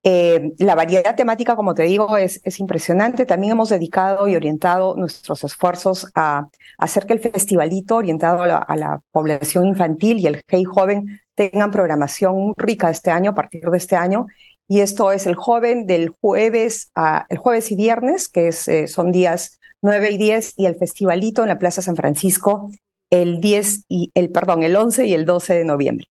Eh, 0.02 0.54
la 0.58 0.74
variedad 0.74 1.14
temática, 1.14 1.54
como 1.54 1.72
te 1.72 1.84
digo, 1.84 2.16
es, 2.16 2.40
es, 2.42 2.58
impresionante. 2.58 3.26
También 3.26 3.52
hemos 3.52 3.68
dedicado 3.68 4.26
y 4.26 4.34
orientado 4.34 4.96
nuestros 4.96 5.44
esfuerzos 5.44 6.10
a, 6.16 6.48
hacer 6.78 7.06
que 7.06 7.12
el 7.12 7.20
festivalito 7.20 7.94
orientado 7.94 8.42
a 8.42 8.76
la, 8.76 9.00
población 9.12 9.66
infantil 9.66 10.18
y 10.18 10.26
el 10.26 10.42
Hey 10.48 10.64
Joven 10.64 11.20
tengan 11.36 11.70
programación 11.70 12.54
rica 12.56 12.90
este 12.90 13.12
año, 13.12 13.30
a 13.30 13.34
partir 13.36 13.70
de 13.70 13.78
este 13.78 13.94
año. 13.94 14.26
Y 14.66 14.80
esto 14.80 15.12
es 15.12 15.28
el 15.28 15.36
joven 15.36 15.86
del 15.86 16.08
jueves, 16.20 16.90
a, 16.96 17.24
el 17.28 17.38
jueves 17.38 17.70
y 17.70 17.76
viernes, 17.76 18.28
que 18.28 18.48
es, 18.48 18.66
eh, 18.66 18.88
son 18.88 19.12
días 19.12 19.59
9 19.82 20.10
y 20.10 20.18
10, 20.18 20.54
y 20.56 20.66
el 20.66 20.76
festivalito 20.76 21.42
en 21.42 21.48
la 21.48 21.58
Plaza 21.58 21.82
San 21.82 21.96
Francisco 21.96 22.70
el 23.10 23.40
10 23.40 23.86
y 23.88 24.10
el, 24.14 24.30
perdón, 24.30 24.62
el 24.62 24.76
11 24.76 25.06
y 25.06 25.14
el 25.14 25.24
12 25.24 25.54
de 25.54 25.64
noviembre. 25.64 26.06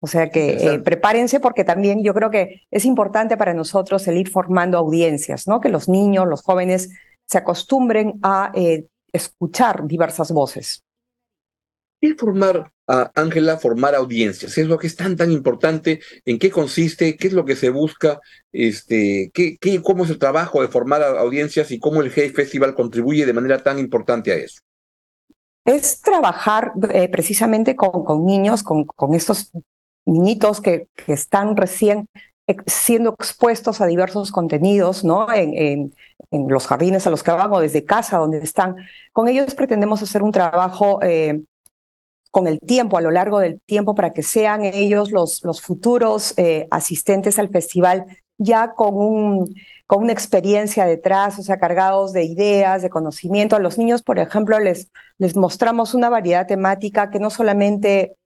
O 0.00 0.06
sea 0.06 0.30
que 0.30 0.54
eh, 0.54 0.78
prepárense 0.80 1.38
porque 1.38 1.64
también 1.64 2.02
yo 2.02 2.12
creo 2.12 2.30
que 2.30 2.62
es 2.70 2.84
importante 2.84 3.36
para 3.36 3.54
nosotros 3.54 4.06
el 4.08 4.18
ir 4.18 4.28
formando 4.28 4.76
audiencias, 4.76 5.46
¿no? 5.46 5.60
Que 5.60 5.68
los 5.68 5.88
niños, 5.88 6.26
los 6.26 6.42
jóvenes 6.42 6.90
se 7.24 7.38
acostumbren 7.38 8.18
a 8.22 8.50
eh, 8.54 8.86
escuchar 9.12 9.86
diversas 9.86 10.32
voces. 10.32 10.84
¿Qué 12.00 12.16
formar, 12.16 12.72
Ángela, 13.14 13.58
formar 13.58 13.94
audiencias? 13.94 14.58
¿Es 14.58 14.66
lo 14.66 14.78
que 14.78 14.86
es 14.86 14.96
tan, 14.96 15.16
tan 15.16 15.30
importante? 15.30 16.00
¿En 16.24 16.38
qué 16.38 16.50
consiste? 16.50 17.16
¿Qué 17.16 17.28
es 17.28 17.32
lo 17.32 17.44
que 17.44 17.56
se 17.56 17.70
busca? 17.70 18.20
Este, 18.52 19.30
¿qué, 19.32 19.58
¿Cómo 19.82 20.04
es 20.04 20.10
el 20.10 20.18
trabajo 20.18 20.60
de 20.60 20.68
formar 20.68 21.02
audiencias 21.02 21.70
y 21.70 21.78
cómo 21.78 22.02
el 22.02 22.12
Hey 22.14 22.30
Festival 22.30 22.74
contribuye 22.74 23.24
de 23.24 23.32
manera 23.32 23.62
tan 23.62 23.78
importante 23.78 24.32
a 24.32 24.36
eso? 24.36 24.60
Es 25.64 26.00
trabajar 26.00 26.72
eh, 26.92 27.08
precisamente 27.08 27.76
con, 27.76 28.26
niños, 28.26 28.62
con, 28.62 28.84
con 28.84 29.14
estos 29.14 29.52
niñitos 30.04 30.60
que, 30.60 30.88
que 30.94 31.12
están 31.12 31.56
recién 31.56 32.08
siendo 32.66 33.14
expuestos 33.18 33.80
a 33.80 33.86
diversos 33.86 34.32
contenidos, 34.32 35.04
¿no? 35.04 35.32
En, 35.32 35.54
en, 35.54 35.94
en, 36.30 36.48
los 36.48 36.66
jardines 36.66 37.06
a 37.06 37.10
los 37.10 37.22
que 37.22 37.30
van 37.30 37.52
o 37.52 37.60
desde 37.60 37.84
casa 37.84 38.18
donde 38.18 38.38
están. 38.38 38.76
Con 39.12 39.28
ellos 39.28 39.54
pretendemos 39.54 40.02
hacer 40.02 40.22
un 40.22 40.32
trabajo 40.32 41.00
eh, 41.02 41.42
con 42.32 42.48
el 42.48 42.58
tiempo, 42.58 42.96
a 42.96 43.02
lo 43.02 43.12
largo 43.12 43.38
del 43.38 43.60
tiempo, 43.60 43.94
para 43.94 44.12
que 44.12 44.22
sean 44.22 44.64
ellos 44.64 45.12
los, 45.12 45.42
futuros 45.60 46.34
eh, 46.38 46.66
asistentes 46.70 47.38
al 47.38 47.50
festival 47.50 48.06
ya 48.38 48.72
con, 48.74 48.94
un, 48.94 49.54
con 49.86 50.02
una 50.02 50.12
experiencia 50.12 50.84
detrás, 50.86 51.38
o 51.38 51.42
sea, 51.42 51.58
cargados 51.58 52.12
de 52.12 52.24
ideas, 52.24 52.82
de 52.82 52.90
conocimiento. 52.90 53.54
A 53.54 53.60
los 53.60 53.78
niños, 53.78 54.02
por 54.02 54.18
ejemplo, 54.18 54.58
les, 54.58 54.90
les 55.18 55.36
mostramos 55.36 55.94
una 55.94 56.08
variedad 56.08 56.46
temática 56.46 57.10
que 57.10 57.20
no 57.20 57.30
solamente 57.30 58.16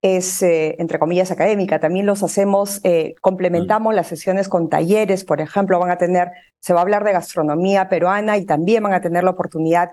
es, 0.00 0.42
eh, 0.42 0.76
entre 0.78 0.98
comillas, 0.98 1.30
académica. 1.32 1.80
También 1.80 2.06
los 2.06 2.22
hacemos, 2.22 2.80
eh, 2.84 3.16
complementamos 3.20 3.94
las 3.94 4.06
sesiones 4.06 4.48
con 4.48 4.68
talleres, 4.68 5.24
por 5.24 5.40
ejemplo, 5.40 5.78
van 5.78 5.90
a 5.90 5.98
tener, 5.98 6.30
se 6.60 6.72
va 6.72 6.80
a 6.80 6.82
hablar 6.82 7.04
de 7.04 7.12
gastronomía 7.12 7.88
peruana 7.88 8.38
y 8.38 8.46
también 8.46 8.84
van 8.84 8.94
a 8.94 9.00
tener 9.00 9.24
la 9.24 9.30
oportunidad 9.30 9.90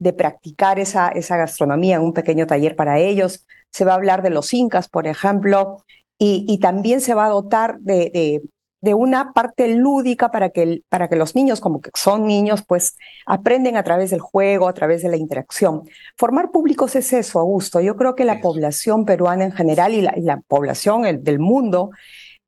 de 0.00 0.12
practicar 0.12 0.80
esa, 0.80 1.08
esa 1.10 1.36
gastronomía 1.36 1.96
en 1.96 2.02
un 2.02 2.12
pequeño 2.12 2.46
taller 2.46 2.74
para 2.74 2.98
ellos. 2.98 3.46
Se 3.70 3.84
va 3.84 3.92
a 3.92 3.96
hablar 3.96 4.22
de 4.22 4.30
los 4.30 4.52
incas, 4.52 4.88
por 4.88 5.06
ejemplo, 5.06 5.84
y, 6.18 6.44
y 6.48 6.58
también 6.58 7.00
se 7.00 7.14
va 7.14 7.26
a 7.26 7.28
dotar 7.28 7.78
de, 7.80 8.10
de, 8.12 8.42
de 8.80 8.94
una 8.94 9.32
parte 9.32 9.68
lúdica 9.68 10.30
para 10.30 10.50
que, 10.50 10.82
para 10.88 11.08
que 11.08 11.16
los 11.16 11.34
niños, 11.34 11.60
como 11.60 11.80
que 11.80 11.90
son 11.94 12.26
niños, 12.26 12.64
pues 12.66 12.96
aprenden 13.26 13.76
a 13.76 13.84
través 13.84 14.10
del 14.10 14.20
juego, 14.20 14.68
a 14.68 14.74
través 14.74 15.02
de 15.02 15.10
la 15.10 15.16
interacción. 15.16 15.82
Formar 16.16 16.50
públicos 16.50 16.96
es 16.96 17.12
eso, 17.12 17.38
Augusto. 17.38 17.80
Yo 17.80 17.96
creo 17.96 18.14
que 18.14 18.24
la 18.24 18.40
población 18.40 19.04
peruana 19.04 19.44
en 19.44 19.52
general 19.52 19.92
y 19.94 20.00
la, 20.00 20.40
población 20.48 21.22
del 21.22 21.38
mundo, 21.38 21.90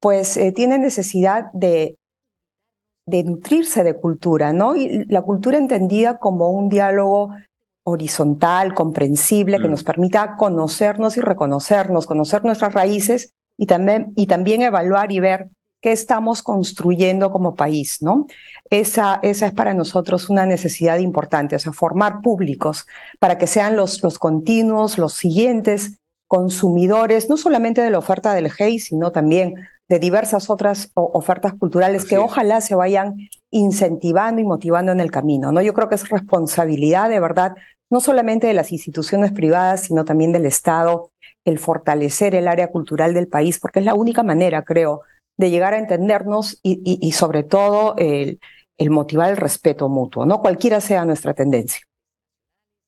pues 0.00 0.36
eh, 0.38 0.52
tiene 0.52 0.78
necesidad 0.78 1.52
de, 1.52 1.98
de 3.06 3.24
nutrirse 3.24 3.84
de 3.84 3.94
cultura, 3.94 4.52
¿no? 4.52 4.76
Y 4.76 5.04
la 5.06 5.22
cultura 5.22 5.58
entendida 5.58 6.18
como 6.18 6.50
un 6.50 6.68
diálogo 6.68 7.34
horizontal, 7.84 8.74
comprensible, 8.74 9.58
que 9.58 9.68
mm. 9.68 9.70
nos 9.70 9.84
permita 9.84 10.36
conocernos 10.36 11.16
y 11.16 11.20
reconocernos, 11.20 12.06
conocer 12.06 12.44
nuestras 12.44 12.74
raíces 12.74 13.34
y 13.56 13.66
también, 13.66 14.12
y 14.16 14.26
también 14.26 14.62
evaluar 14.62 15.10
y 15.12 15.20
ver 15.20 15.50
qué 15.80 15.90
estamos 15.90 16.44
construyendo 16.44 17.32
como 17.32 17.56
país, 17.56 17.98
¿no? 18.02 18.26
Esa, 18.70 19.18
esa 19.22 19.46
es 19.46 19.52
para 19.52 19.74
nosotros 19.74 20.30
una 20.30 20.46
necesidad 20.46 20.98
importante, 20.98 21.56
o 21.56 21.58
sea, 21.58 21.72
formar 21.72 22.22
públicos 22.22 22.86
para 23.18 23.36
que 23.36 23.48
sean 23.48 23.76
los, 23.76 24.00
los 24.02 24.18
continuos, 24.20 24.96
los 24.96 25.14
siguientes 25.14 25.98
consumidores, 26.28 27.28
no 27.28 27.36
solamente 27.36 27.82
de 27.82 27.90
la 27.90 27.98
oferta 27.98 28.32
del 28.32 28.50
GEI, 28.50 28.78
sino 28.78 29.10
también 29.10 29.56
de 29.92 29.98
diversas 29.98 30.48
otras 30.48 30.90
ofertas 30.94 31.52
culturales 31.52 32.06
que 32.06 32.16
ojalá 32.16 32.62
se 32.62 32.74
vayan 32.74 33.28
incentivando 33.50 34.40
y 34.40 34.44
motivando 34.44 34.90
en 34.90 35.00
el 35.00 35.10
camino, 35.10 35.52
¿no? 35.52 35.60
Yo 35.60 35.74
creo 35.74 35.90
que 35.90 35.96
es 35.96 36.08
responsabilidad 36.08 37.10
de 37.10 37.20
verdad, 37.20 37.56
no 37.90 38.00
solamente 38.00 38.46
de 38.46 38.54
las 38.54 38.72
instituciones 38.72 39.32
privadas, 39.32 39.82
sino 39.82 40.06
también 40.06 40.32
del 40.32 40.46
Estado, 40.46 41.10
el 41.44 41.58
fortalecer 41.58 42.34
el 42.34 42.48
área 42.48 42.68
cultural 42.68 43.12
del 43.12 43.28
país, 43.28 43.58
porque 43.58 43.80
es 43.80 43.84
la 43.84 43.92
única 43.92 44.22
manera, 44.22 44.62
creo, 44.62 45.02
de 45.36 45.50
llegar 45.50 45.74
a 45.74 45.78
entendernos 45.78 46.58
y, 46.62 46.80
y, 46.82 47.12
sobre 47.12 47.42
todo 47.42 47.94
el, 47.98 48.40
el 48.78 48.88
motivar 48.88 49.28
el 49.28 49.36
respeto 49.36 49.90
mutuo, 49.90 50.24
no 50.24 50.40
cualquiera 50.40 50.80
sea 50.80 51.04
nuestra 51.04 51.34
tendencia. 51.34 51.82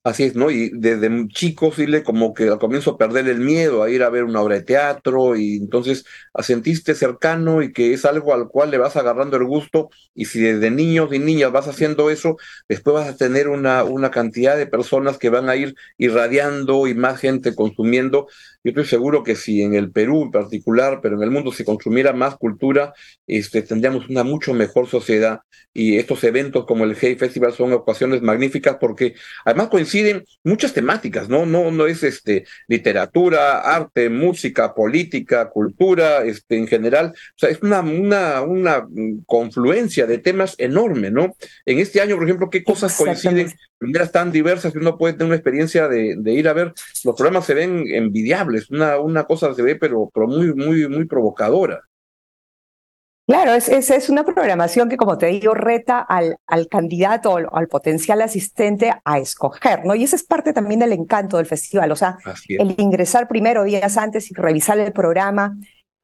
Así 0.07 0.25
es, 0.25 0.35
¿no? 0.37 0.51
Y 0.51 0.69
desde 0.75 1.09
chicos 1.29 1.79
irle 1.79 2.03
como 2.03 2.35
que 2.35 2.49
al 2.49 2.59
comienzo 2.59 2.99
perder 2.99 3.27
el 3.27 3.39
miedo 3.41 3.83
a 3.83 3.89
ir 3.89 4.03
a 4.03 4.11
ver 4.11 4.25
una 4.25 4.43
obra 4.43 4.57
de 4.57 4.63
teatro 4.63 5.35
y 5.35 5.57
entonces 5.57 6.05
a 6.35 6.43
sentiste 6.43 6.95
cercano 6.95 7.63
y 7.63 7.73
que 7.73 7.95
es 7.95 8.05
algo 8.05 8.35
al 8.35 8.49
cual 8.49 8.71
le 8.71 8.77
vas 8.77 8.97
agarrando 8.97 9.39
el 9.39 9.45
gusto 9.47 9.89
y 10.15 10.27
si 10.27 10.41
desde 10.41 10.71
niños 10.71 11.11
y 11.15 11.19
niñas 11.21 11.53
vas 11.53 11.69
haciendo 11.69 12.11
eso, 12.11 12.37
después 12.69 12.93
vas 12.95 13.09
a 13.09 13.17
tener 13.17 13.49
una, 13.49 13.83
una 13.85 14.11
cantidad 14.11 14.59
de 14.59 14.67
personas 14.67 15.17
que 15.17 15.31
van 15.31 15.49
a 15.49 15.57
ir 15.57 15.75
irradiando 15.97 16.87
y 16.87 16.95
más 16.95 17.19
gente 17.19 17.55
consumiendo. 17.55 18.27
Yo 18.65 18.71
estoy 18.71 18.87
seguro 18.87 19.23
que 19.23 19.37
si 19.37 19.63
en 19.63 19.75
el 19.75 19.93
Perú 19.93 20.23
en 20.23 20.31
particular, 20.31 21.01
pero 21.03 21.17
en 21.17 21.23
el 21.23 21.31
mundo 21.31 21.53
se 21.53 21.67
consumiera 21.67 22.15
más 22.15 22.37
cultura, 22.37 22.95
este, 23.27 23.61
tendríamos 23.61 24.09
una 24.09 24.25
mucho 24.25 24.55
mejor 24.55 24.89
sociedad 24.89 25.41
y 25.75 25.99
estos 25.99 26.23
eventos 26.23 26.65
como 26.65 26.85
el 26.85 26.97
Hey 26.99 27.17
Festival 27.17 27.53
son 27.53 27.73
ocasiones 27.73 28.23
magníficas 28.23 28.77
porque 28.81 29.17
además 29.45 29.69
coinciden 29.69 30.25
muchas 30.45 30.73
temáticas, 30.73 31.29
¿no? 31.29 31.45
No, 31.45 31.73
no 31.73 31.87
es 31.87 32.05
este, 32.05 32.47
literatura, 32.69 33.61
arte, 33.61 34.09
música, 34.09 34.73
política, 34.73 35.51
cultura, 35.51 36.25
este, 36.25 36.57
en 36.57 36.69
general. 36.69 37.13
O 37.13 37.39
sea, 37.39 37.51
es 37.51 37.61
una, 37.61 37.81
una, 37.81 38.43
una 38.43 38.87
confluencia 39.27 40.07
de 40.07 40.19
temas 40.19 40.55
enorme, 40.59 41.11
¿no? 41.11 41.37
En 41.67 41.81
este 41.81 42.01
año, 42.01 42.15
por 42.15 42.25
ejemplo, 42.25 42.51
¿qué 42.51 42.63
cosas 42.63 42.97
coinciden? 42.97 43.53
Primeras 43.77 44.13
tan 44.13 44.31
diversas 44.31 44.73
que 44.73 44.79
uno 44.79 44.97
puede 44.97 45.15
tener 45.15 45.27
una 45.27 45.35
experiencia 45.35 45.89
de, 45.89 46.15
de, 46.17 46.33
ir 46.33 46.49
a 46.49 46.53
ver. 46.53 46.73
Los 47.03 47.17
programas 47.17 47.45
se 47.45 47.55
ven 47.55 47.85
envidiables, 47.89 48.54
una, 48.71 48.99
una 48.99 49.25
cosa 49.25 49.55
se 49.55 49.63
ve, 49.63 49.77
pero, 49.77 50.11
pero 50.13 50.27
muy, 50.27 50.55
muy, 50.55 50.89
muy 50.89 51.05
provocadora. 51.07 51.81
Claro, 53.27 53.55
es, 53.55 53.71
es, 53.71 53.91
es, 53.91 54.11
una 54.11 54.23
programación 54.23 54.91
que, 54.91 54.99
como 54.99 55.17
te 55.17 55.27
digo, 55.27 55.55
reta 55.55 56.01
al, 56.01 56.37
al 56.47 56.69
candidato 56.69 57.33
o 57.33 57.57
al, 57.57 57.69
potencial 57.69 58.21
asistente 58.21 58.93
a 59.03 59.19
escoger, 59.19 59.87
¿no? 59.87 59.95
Y 59.95 60.05
esa 60.05 60.17
es 60.17 60.25
parte 60.25 60.53
también 60.53 60.81
del 60.81 60.93
encanto 60.93 61.39
del 61.39 61.47
festival, 61.47 61.91
o 61.91 61.97
sea, 61.97 62.19
el 62.49 62.75
ingresar 62.77 63.27
primero 63.27 63.65
días 63.65 63.97
antes 63.97 64.31
y 64.31 64.35
revisar 64.35 64.79
el 64.79 64.93
programa. 64.93 65.57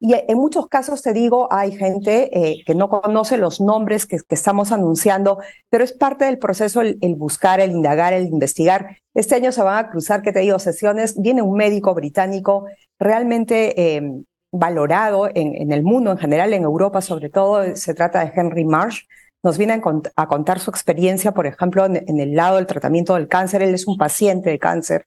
Y 0.03 0.15
en 0.15 0.39
muchos 0.39 0.67
casos, 0.67 1.03
te 1.03 1.13
digo, 1.13 1.47
hay 1.53 1.73
gente 1.73 2.31
eh, 2.33 2.65
que 2.65 2.75
no 2.75 2.89
conoce 2.89 3.37
los 3.37 3.61
nombres 3.61 4.07
que, 4.07 4.19
estamos 4.31 4.73
anunciando, 4.73 5.41
pero 5.69 5.85
es 5.85 5.93
parte 5.93 6.25
del 6.25 6.39
proceso 6.39 6.81
el, 6.81 6.97
buscar, 7.17 7.61
el 7.61 7.73
indagar, 7.73 8.15
el 8.15 8.27
investigar. 8.27 8.97
Este 9.13 9.35
año 9.35 9.53
se 9.53 9.63
van 9.63 9.85
a 9.85 9.91
cruzar, 9.91 10.23
que 10.23 10.33
te 10.33 10.41
digo, 10.41 10.59
sesiones. 10.59 11.21
Viene 11.21 11.43
un 11.43 11.55
médico 11.55 11.95
británico 11.95 12.65
realmente 12.99 13.97
eh, 13.97 14.23
valorado 14.51 15.29
en, 15.35 15.71
el 15.71 15.83
mundo 15.83 16.11
en 16.11 16.19
general, 16.19 16.55
en 16.55 16.63
Europa 16.63 17.03
sobre 17.03 17.29
todo, 17.29 17.77
se 17.77 17.93
trata 17.93 18.25
de 18.25 18.33
Henry 18.35 18.65
Marsh. 18.65 19.03
Nos 19.43 19.59
viene 19.59 19.75
a, 19.75 19.81
cont 19.83 20.09
a 20.17 20.27
contar 20.27 20.61
su 20.61 20.71
experiencia, 20.71 21.33
por 21.33 21.47
ejemplo, 21.47 21.85
en, 21.85 22.21
el 22.21 22.35
lado 22.35 22.57
del 22.57 22.67
tratamiento 22.67 23.15
del 23.17 23.29
cáncer. 23.29 23.63
Él 23.63 23.75
es 23.75 23.87
un 23.87 23.99
paciente 23.99 24.49
de 24.49 24.59
cáncer 24.59 25.05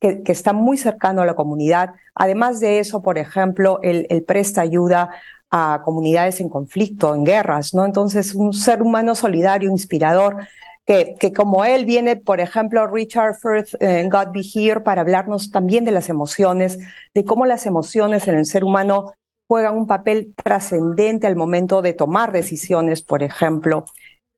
que, 0.00 0.22
está 0.26 0.52
muy 0.52 0.78
cercano 0.78 1.22
a 1.22 1.26
la 1.26 1.34
comunidad. 1.34 1.94
Además 2.14 2.58
de 2.58 2.78
eso, 2.78 3.02
por 3.02 3.18
ejemplo, 3.18 3.78
él 3.82 4.06
presta 4.26 4.62
ayuda 4.62 5.10
a 5.50 5.82
comunidades 5.84 6.40
en 6.40 6.48
conflicto, 6.48 7.14
en 7.14 7.24
guerras, 7.24 7.74
¿no? 7.74 7.84
Entonces, 7.84 8.34
un 8.34 8.52
ser 8.52 8.82
humano 8.82 9.14
solidario, 9.14 9.70
inspirador, 9.70 10.36
que, 10.86 11.16
que, 11.18 11.32
como 11.32 11.64
él 11.64 11.84
viene, 11.84 12.16
por 12.16 12.40
ejemplo, 12.40 12.86
Richard 12.86 13.36
Firth 13.36 13.80
en 13.80 14.08
God 14.08 14.28
Be 14.32 14.42
Here 14.42 14.80
para 14.80 15.02
hablarnos 15.02 15.50
también 15.50 15.84
de 15.84 15.92
las 15.92 16.08
emociones, 16.08 16.78
de 17.14 17.24
cómo 17.24 17.46
las 17.46 17.66
emociones 17.66 18.26
en 18.28 18.36
el 18.36 18.46
ser 18.46 18.64
humano 18.64 19.12
juegan 19.48 19.76
un 19.76 19.86
papel 19.86 20.32
trascendente 20.42 21.26
al 21.26 21.36
momento 21.36 21.82
de 21.82 21.92
tomar 21.92 22.30
decisiones, 22.30 23.02
por 23.02 23.22
ejemplo. 23.22 23.84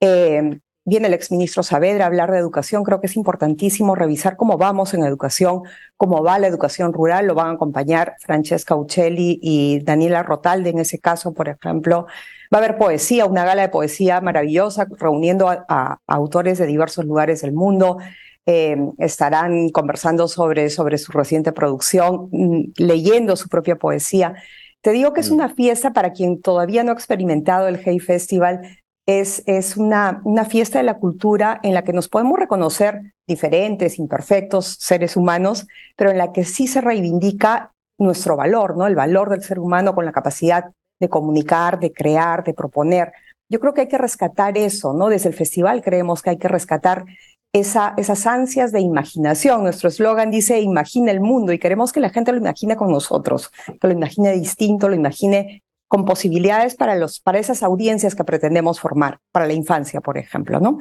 Eh, 0.01 0.59
viene 0.85 1.09
el 1.09 1.15
exministro 1.15 1.63
Saavedra 1.63 2.05
a 2.05 2.07
hablar 2.09 2.31
de 2.31 2.39
educación. 2.39 2.83
Creo 2.85 3.01
que 3.01 3.07
es 3.07 3.17
importantísimo 3.17 3.95
revisar 3.95 4.37
cómo 4.37 4.59
vamos 4.59 4.95
en 4.95 5.05
educación, 5.05 5.63
cómo 5.97 6.23
va 6.23 6.39
la 6.39 6.49
educación 6.49 6.93
rural. 6.93 7.27
Lo 7.27 7.35
van 7.35 7.49
a 7.49 7.53
acompañar 7.53 8.17
Francesca 8.21 8.75
Uccelli 8.77 9.39
y 9.43 9.81
Daniela 9.81 10.23
Rotalde 10.23 10.71
en 10.71 10.79
ese 10.79 10.99
caso, 10.99 11.33
por 11.33 11.49
ejemplo. 11.49 12.07
Va 12.53 12.59
a 12.59 12.65
haber 12.65 12.77
poesía, 12.77 13.27
una 13.27 13.45
gala 13.45 13.63
de 13.63 13.69
poesía 13.69 14.21
maravillosa, 14.21 14.87
reuniendo 14.99 15.49
a, 15.49 15.65
a 15.69 15.99
autores 16.07 16.59
de 16.59 16.67
diversos 16.67 17.05
lugares 17.05 17.43
del 17.43 17.53
mundo. 17.53 17.99
Eh, 18.45 18.77
estarán 18.99 19.69
conversando 19.69 20.27
sobre, 20.27 20.69
sobre 20.69 20.99
su 20.99 21.13
reciente 21.13 21.53
producción, 21.53 22.29
mm, 22.33 22.73
leyendo 22.77 23.37
su 23.37 23.49
propia 23.49 23.77
poesía. 23.77 24.35
Te 24.81 24.91
digo 24.91 25.13
que 25.13 25.21
es 25.21 25.31
mm. 25.31 25.35
una 25.35 25.49
fiesta 25.55 25.93
para 25.93 26.13
quien 26.13 26.43
todavía 26.43 26.83
no 26.83 26.91
ha 26.91 26.95
experimentado 26.95 27.69
el 27.69 27.81
Hey 27.85 28.01
Festival, 28.01 28.63
es, 29.07 29.43
es 29.47 29.77
una, 29.77 30.21
una 30.25 30.45
fiesta 30.45 30.79
de 30.79 30.85
la 30.85 30.99
cultura 30.99 31.61
en 31.63 31.75
la 31.75 31.83
que 31.83 31.93
nos 31.93 32.09
podemos 32.09 32.39
reconocer 32.39 33.15
diferentes, 33.27 33.99
imperfectos 33.99 34.77
seres 34.79 35.17
humanos, 35.17 35.67
pero 35.97 36.11
en 36.11 36.19
la 36.19 36.33
que 36.33 36.45
sí 36.45 36.67
se 36.67 36.81
reivindica 36.81 37.73
nuestro 37.99 38.37
valor, 38.37 38.77
¿no? 38.77 38.87
El 38.87 38.95
valor 38.95 39.31
del 39.31 39.43
ser 39.43 39.59
humano 39.59 39.95
con 39.95 40.05
la 40.05 40.13
capacidad 40.13 40.73
de 41.01 41.09
comunicar, 41.09 41.81
de 41.81 41.93
crear, 41.93 42.45
de 42.45 42.55
proponer. 42.55 43.13
Yo 43.49 43.61
creo 43.61 43.75
que 43.75 43.83
hay 43.83 43.89
que 43.89 43.99
rescatar 43.99 44.57
eso, 44.57 44.93
¿no? 44.93 45.09
Desde 45.09 45.29
el 45.29 45.35
festival 45.35 45.83
creemos 45.83 46.23
que 46.23 46.31
hay 46.31 46.39
que 46.39 46.49
rescatar 46.49 47.05
esa, 47.53 47.95
esas 47.97 48.27
ansias 48.27 48.73
de 48.73 48.81
imaginación. 48.81 49.63
Nuestro 49.63 49.89
eslogan 49.89 50.31
dice, 50.31 50.61
imagina 50.61 51.11
el 51.11 51.21
mundo 51.21 51.53
y 51.53 51.59
queremos 51.59 51.93
que 51.93 52.01
la 52.01 52.11
gente 52.11 52.33
lo 52.33 52.39
imagine 52.39 52.77
con 52.77 52.91
nosotros, 52.91 53.51
que 53.81 53.87
lo 53.87 53.93
imagine 53.93 54.33
distinto, 54.33 54.89
lo 54.89 54.95
imagine 54.95 55.63
con 55.93 56.07
posibilidades 56.07 56.75
para, 56.75 56.95
los, 56.95 57.21
para 57.21 57.39
esas 57.39 57.63
audiencias 57.63 58.15
que 58.15 58.25
pretendemos 58.25 58.81
formar, 58.81 59.19
para 59.31 59.47
la 59.47 59.53
infancia, 59.53 60.01
por 60.01 60.17
ejemplo, 60.17 60.59
¿no? 60.59 60.79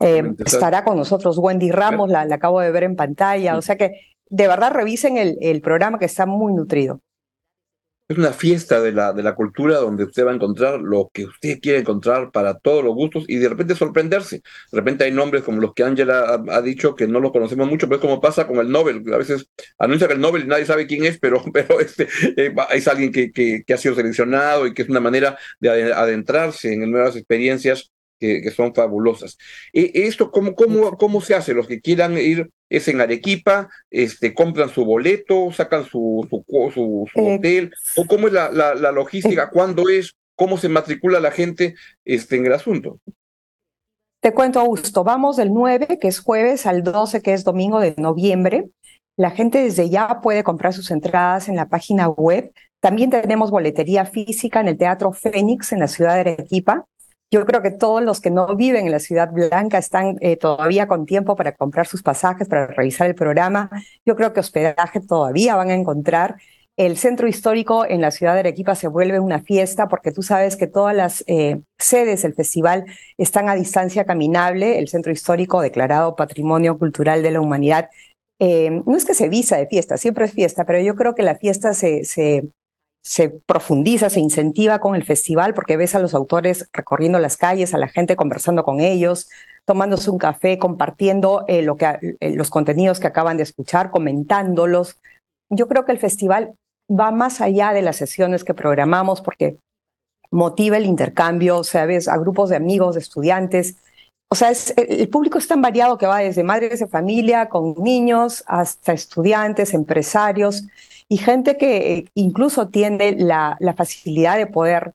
Eh, 0.00 0.22
estará 0.38 0.84
con 0.84 0.96
nosotros 0.96 1.36
Wendy 1.36 1.70
Ramos, 1.70 2.08
la, 2.08 2.24
la, 2.24 2.36
acabo 2.36 2.60
de 2.60 2.70
ver 2.70 2.84
en 2.84 2.96
pantalla, 2.96 3.58
o 3.58 3.60
sea 3.60 3.76
que 3.76 4.00
de 4.30 4.48
verdad 4.48 4.72
revisen 4.72 5.18
el, 5.18 5.36
el 5.42 5.60
programa 5.60 5.98
que 5.98 6.06
está 6.06 6.24
muy 6.24 6.54
nutrido. 6.54 7.02
Es 8.14 8.18
una 8.18 8.32
fiesta 8.32 8.80
de 8.80 8.92
la, 8.92 9.12
de 9.12 9.24
la 9.24 9.34
cultura 9.34 9.78
donde 9.78 10.04
usted 10.04 10.24
va 10.24 10.30
a 10.30 10.34
encontrar 10.34 10.80
lo 10.80 11.10
que 11.12 11.24
usted 11.24 11.58
quiere 11.60 11.80
encontrar 11.80 12.30
para 12.30 12.56
todos 12.56 12.84
los 12.84 12.94
gustos 12.94 13.24
y 13.26 13.38
de 13.38 13.48
repente 13.48 13.74
sorprenderse. 13.74 14.36
De 14.36 14.78
repente 14.78 15.02
hay 15.02 15.10
nombres 15.10 15.42
como 15.42 15.60
los 15.60 15.74
que 15.74 15.82
Angela 15.82 16.20
ha, 16.20 16.56
ha 16.56 16.62
dicho 16.62 16.94
que 16.94 17.08
no 17.08 17.18
los 17.18 17.32
conocemos 17.32 17.68
mucho, 17.68 17.88
pero 17.88 17.96
es 17.96 18.00
como 18.02 18.20
pasa 18.20 18.46
con 18.46 18.58
el 18.58 18.70
Nobel. 18.70 19.02
A 19.12 19.16
veces 19.16 19.48
anuncia 19.80 20.06
que 20.06 20.14
el 20.14 20.20
Nobel 20.20 20.46
nadie 20.46 20.64
sabe 20.64 20.86
quién 20.86 21.04
es, 21.04 21.18
pero, 21.18 21.42
pero 21.52 21.80
este, 21.80 22.06
eh, 22.36 22.54
es 22.70 22.86
alguien 22.86 23.10
que, 23.10 23.32
que, 23.32 23.64
que, 23.66 23.74
ha 23.74 23.78
sido 23.78 23.96
seleccionado 23.96 24.68
y 24.68 24.74
que 24.74 24.82
es 24.82 24.88
una 24.88 25.00
manera 25.00 25.36
de 25.58 25.92
adentrarse 25.92 26.72
en 26.72 26.88
nuevas 26.88 27.16
experiencias 27.16 27.90
que, 28.20 28.42
que 28.42 28.52
son 28.52 28.72
fabulosas. 28.76 29.38
E, 29.72 29.90
¿Esto 30.06 30.30
cómo, 30.30 30.54
cómo, 30.54 30.96
cómo 30.96 31.20
se 31.20 31.34
hace? 31.34 31.52
Los 31.52 31.66
que 31.66 31.80
quieran 31.80 32.16
ir 32.16 32.48
es 32.76 32.88
en 32.88 33.00
Arequipa, 33.00 33.68
este, 33.90 34.34
compran 34.34 34.68
su 34.68 34.84
boleto, 34.84 35.52
sacan 35.52 35.84
su, 35.84 36.26
su, 36.28 36.44
su, 36.72 37.08
su 37.12 37.20
eh, 37.20 37.36
hotel, 37.36 37.72
o 37.96 38.06
cómo 38.06 38.28
es 38.28 38.32
la, 38.32 38.50
la, 38.50 38.74
la 38.74 38.92
logística, 38.92 39.44
eh, 39.44 39.48
cuándo 39.52 39.88
es, 39.88 40.14
cómo 40.34 40.56
se 40.56 40.68
matricula 40.68 41.20
la 41.20 41.30
gente 41.30 41.74
este, 42.04 42.36
en 42.36 42.46
el 42.46 42.52
asunto. 42.52 42.98
Te 44.20 44.32
cuento, 44.32 44.58
Augusto, 44.58 45.04
vamos 45.04 45.36
del 45.36 45.52
9, 45.52 45.98
que 46.00 46.08
es 46.08 46.20
jueves, 46.20 46.64
al 46.66 46.82
12, 46.82 47.20
que 47.20 47.34
es 47.34 47.44
domingo 47.44 47.78
de 47.78 47.94
noviembre. 47.98 48.70
La 49.16 49.30
gente 49.30 49.62
desde 49.62 49.90
ya 49.90 50.20
puede 50.22 50.42
comprar 50.42 50.72
sus 50.72 50.90
entradas 50.90 51.48
en 51.48 51.56
la 51.56 51.68
página 51.68 52.08
web. 52.08 52.50
También 52.80 53.10
tenemos 53.10 53.50
boletería 53.50 54.06
física 54.06 54.60
en 54.60 54.68
el 54.68 54.78
Teatro 54.78 55.12
Fénix 55.12 55.72
en 55.72 55.80
la 55.80 55.88
ciudad 55.88 56.14
de 56.14 56.20
Arequipa. 56.20 56.86
Yo 57.34 57.44
creo 57.44 57.62
que 57.62 57.72
todos 57.72 58.00
los 58.00 58.20
que 58.20 58.30
no 58.30 58.54
viven 58.54 58.86
en 58.86 58.92
la 58.92 59.00
Ciudad 59.00 59.32
Blanca 59.32 59.76
están 59.76 60.18
eh, 60.20 60.36
todavía 60.36 60.86
con 60.86 61.04
tiempo 61.04 61.34
para 61.34 61.50
comprar 61.50 61.84
sus 61.84 62.00
pasajes, 62.00 62.46
para 62.46 62.68
revisar 62.68 63.08
el 63.08 63.16
programa. 63.16 63.70
Yo 64.06 64.14
creo 64.14 64.32
que 64.32 64.38
hospedaje 64.38 65.00
todavía 65.00 65.56
van 65.56 65.70
a 65.70 65.74
encontrar. 65.74 66.36
El 66.76 66.96
centro 66.96 67.26
histórico 67.26 67.84
en 67.86 68.00
la 68.00 68.12
ciudad 68.12 68.34
de 68.34 68.38
Arequipa 68.38 68.76
se 68.76 68.86
vuelve 68.86 69.18
una 69.18 69.40
fiesta 69.40 69.88
porque 69.88 70.12
tú 70.12 70.22
sabes 70.22 70.54
que 70.54 70.68
todas 70.68 70.94
las 70.94 71.24
eh, 71.26 71.60
sedes 71.76 72.22
del 72.22 72.34
festival 72.34 72.84
están 73.18 73.48
a 73.48 73.56
distancia 73.56 74.04
caminable. 74.04 74.78
El 74.78 74.86
centro 74.86 75.10
histórico 75.10 75.60
declarado 75.60 76.14
Patrimonio 76.14 76.78
Cultural 76.78 77.24
de 77.24 77.32
la 77.32 77.40
Humanidad. 77.40 77.90
Eh, 78.38 78.80
no 78.86 78.96
es 78.96 79.04
que 79.04 79.14
se 79.14 79.28
visa 79.28 79.56
de 79.56 79.66
fiesta, 79.66 79.96
siempre 79.96 80.26
es 80.26 80.32
fiesta, 80.32 80.64
pero 80.64 80.80
yo 80.80 80.94
creo 80.94 81.16
que 81.16 81.24
la 81.24 81.34
fiesta 81.34 81.74
se, 81.74 82.04
se 82.04 82.44
se 83.04 83.28
profundiza, 83.28 84.08
se 84.08 84.20
incentiva 84.20 84.78
con 84.78 84.94
el 84.94 85.04
festival 85.04 85.52
porque 85.52 85.76
ves 85.76 85.94
a 85.94 85.98
los 85.98 86.14
autores 86.14 86.70
recorriendo 86.72 87.18
las 87.18 87.36
calles, 87.36 87.74
a 87.74 87.78
la 87.78 87.88
gente 87.88 88.16
conversando 88.16 88.64
con 88.64 88.80
ellos, 88.80 89.28
tomándose 89.66 90.10
un 90.10 90.16
café, 90.16 90.58
compartiendo 90.58 91.44
eh, 91.46 91.60
lo 91.60 91.76
que, 91.76 92.16
eh, 92.20 92.34
los 92.34 92.48
contenidos 92.48 93.00
que 93.00 93.06
acaban 93.06 93.36
de 93.36 93.42
escuchar, 93.42 93.90
comentándolos. 93.90 94.98
Yo 95.50 95.68
creo 95.68 95.84
que 95.84 95.92
el 95.92 95.98
festival 95.98 96.54
va 96.90 97.10
más 97.10 97.42
allá 97.42 97.74
de 97.74 97.82
las 97.82 97.96
sesiones 97.96 98.42
que 98.42 98.54
programamos 98.54 99.20
porque 99.20 99.58
motiva 100.30 100.78
el 100.78 100.86
intercambio, 100.86 101.58
o 101.58 101.64
sea, 101.64 101.84
ves 101.84 102.08
a 102.08 102.16
grupos 102.16 102.48
de 102.48 102.56
amigos, 102.56 102.94
de 102.94 103.02
estudiantes. 103.02 103.76
O 104.30 104.34
sea, 104.34 104.50
es, 104.50 104.72
el 104.78 105.08
público 105.10 105.36
es 105.36 105.46
tan 105.46 105.60
variado 105.60 105.98
que 105.98 106.06
va 106.06 106.20
desde 106.20 106.42
madres 106.42 106.80
de 106.80 106.86
familia 106.86 107.50
con 107.50 107.74
niños 107.74 108.42
hasta 108.46 108.94
estudiantes, 108.94 109.74
empresarios 109.74 110.64
y 111.08 111.18
gente 111.18 111.56
que 111.56 111.92
eh, 111.92 112.04
incluso 112.14 112.68
tiene 112.68 113.12
la, 113.12 113.58
facilidad 113.76 114.36
de 114.38 114.46
poder 114.46 114.94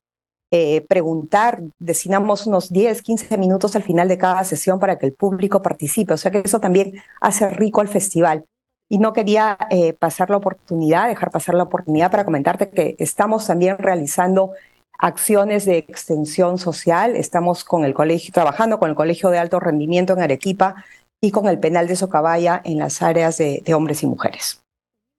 eh, 0.52 0.82
preguntar, 0.88 1.62
destinamos 1.78 2.48
unos 2.48 2.72
10, 2.72 3.02
15 3.04 3.38
minutos 3.38 3.76
al 3.76 3.84
final 3.84 4.08
de 4.08 4.18
cada 4.18 4.44
sesión 4.44 4.80
para 4.80 4.98
que 4.98 5.06
el 5.06 5.14
público 5.14 5.62
participe. 5.62 6.14
O 6.14 6.18
sea 6.18 6.32
que 6.32 6.42
eso 6.44 6.60
también 6.60 6.96
hace 7.22 7.50
rico 7.50 7.82
al 7.82 7.88
festival. 7.88 8.46
Y 8.92 8.98
no 8.98 9.14
quería 9.14 9.58
eh, 9.70 9.94
pasar 9.94 10.32
la 10.32 10.38
oportunidad, 10.38 11.08
dejar 11.08 11.30
pasar 11.30 11.54
la 11.54 11.64
oportunidad 11.64 12.10
para 12.10 12.26
comentarte 12.26 12.72
que 12.72 12.96
estamos 12.98 13.46
también 13.46 13.78
realizando 13.78 14.54
acciones 14.98 15.66
de 15.66 15.78
extensión 15.78 16.58
social. 16.58 17.16
Estamos 17.16 17.64
con 17.64 17.86
el 17.86 17.94
colegio, 17.94 18.34
trabajando 18.34 18.80
con 18.80 18.90
el 18.90 18.96
Colegio 18.96 19.30
de 19.30 19.38
Alto 19.38 19.60
Rendimiento 19.60 20.14
en 20.14 20.22
Arequipa 20.22 20.84
y 21.22 21.30
con 21.30 21.48
el 21.48 21.60
Penal 21.60 21.88
de 21.88 21.96
Socabaya 21.96 22.60
en 22.66 22.80
las 22.80 23.04
áreas 23.04 23.38
de 23.38 23.74
hombres 23.76 24.02
y 24.02 24.08
mujeres. 24.08 24.64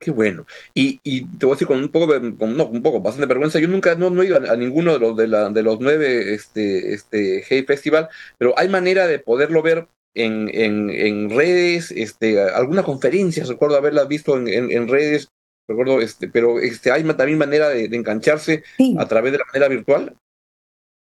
Qué 0.01 0.11
bueno. 0.11 0.47
Y, 0.73 0.99
y, 1.05 1.27
te 1.27 1.45
voy 1.45 1.53
a 1.53 1.57
decir 1.57 1.69
con 1.69 1.79
un 1.79 1.91
poco, 1.91 2.19
de, 2.19 2.35
con, 2.35 2.57
no, 2.57 2.65
un 2.65 2.83
poco, 2.83 3.03
bastante 3.03 3.27
vergüenza. 3.27 3.61
Yo 3.61 3.69
nunca 3.69 3.95
no, 3.97 4.09
no 4.09 4.23
he 4.23 4.27
ido 4.27 4.37
a, 4.37 4.53
a, 4.53 4.57
ninguno 4.57 4.95
de 4.95 4.99
los 4.99 5.15
de, 5.15 5.29
la, 5.29 5.51
de 5.51 5.63
los 5.63 5.79
nueve 5.79 6.33
este, 6.33 6.95
este 6.95 7.45
Hey 7.47 7.65
Festival, 7.67 8.09
pero 8.39 8.59
hay 8.59 8.71
manera 8.71 9.07
de 9.07 9.19
poderlo 9.19 9.61
ver 9.61 9.89
en, 10.15 10.49
en, 10.53 11.31
redes, 11.31 11.91
este, 11.91 12.41
algunas 12.41 12.85
conferencias, 12.85 13.49
recuerdo 13.49 13.77
haberlas 13.77 14.09
visto 14.09 14.37
en, 14.37 14.49
en, 14.49 14.89
redes, 14.89 15.29
recuerdo, 15.69 16.01
este, 16.01 16.29
pero 16.29 16.59
este, 16.59 16.91
hay 16.91 17.05
también 17.05 17.39
manera 17.39 17.69
de, 17.69 17.85
engancharse 17.85 18.65
a 18.99 19.07
través 19.07 19.33
de 19.33 19.39
la 19.39 19.45
manera 19.53 19.69
virtual. 19.69 20.17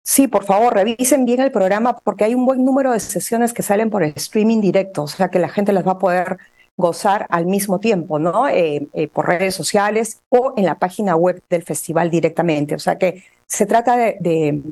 Sí, 0.05 0.29
por 0.29 0.45
favor, 0.45 0.75
revisen 0.75 1.25
bien 1.25 1.41
el 1.41 1.51
programa 1.51 1.99
porque 1.99 2.25
hay 2.25 2.35
un 2.35 2.47
buen 2.47 2.65
número 2.65 2.93
de 2.93 3.01
sesiones 3.01 3.53
que 3.53 3.63
salen 3.63 3.91
por 3.91 4.05
streaming 4.05 4.61
directo, 4.61 5.03
o 5.03 5.09
sea 5.09 5.31
que 5.31 5.41
la 5.41 5.49
gente 5.49 5.73
las 5.73 5.87
va 5.87 5.93
a 5.93 5.99
poder 5.99 6.39
gozar 6.77 7.27
al 7.31 7.47
mismo 7.47 7.81
tiempo, 7.81 8.19
¿no? 8.19 8.49
Eh, 8.49 8.87
eh, 8.93 9.09
por 9.09 9.27
redes 9.27 9.55
sociales 9.55 10.21
o 10.29 10.53
en 10.57 10.67
la 10.67 10.79
página 10.79 11.17
web 11.17 11.43
del 11.49 11.63
festival 11.63 12.11
directamente. 12.11 12.75
O 12.75 12.79
sea 12.79 12.99
que 12.99 13.25
se 13.47 13.67
trata 13.67 13.97
de, 13.97 14.63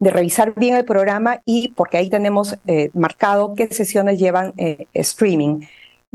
revisar 0.00 0.54
bien 0.54 0.76
el 0.76 0.84
programa 0.84 1.40
y 1.46 1.68
porque 1.68 1.96
ahí 1.96 2.10
tenemos 2.10 2.58
eh, 2.66 2.90
marcado 2.92 3.54
qué 3.54 3.68
sesiones 3.68 4.18
llevan 4.18 4.52
streaming. 4.92 5.62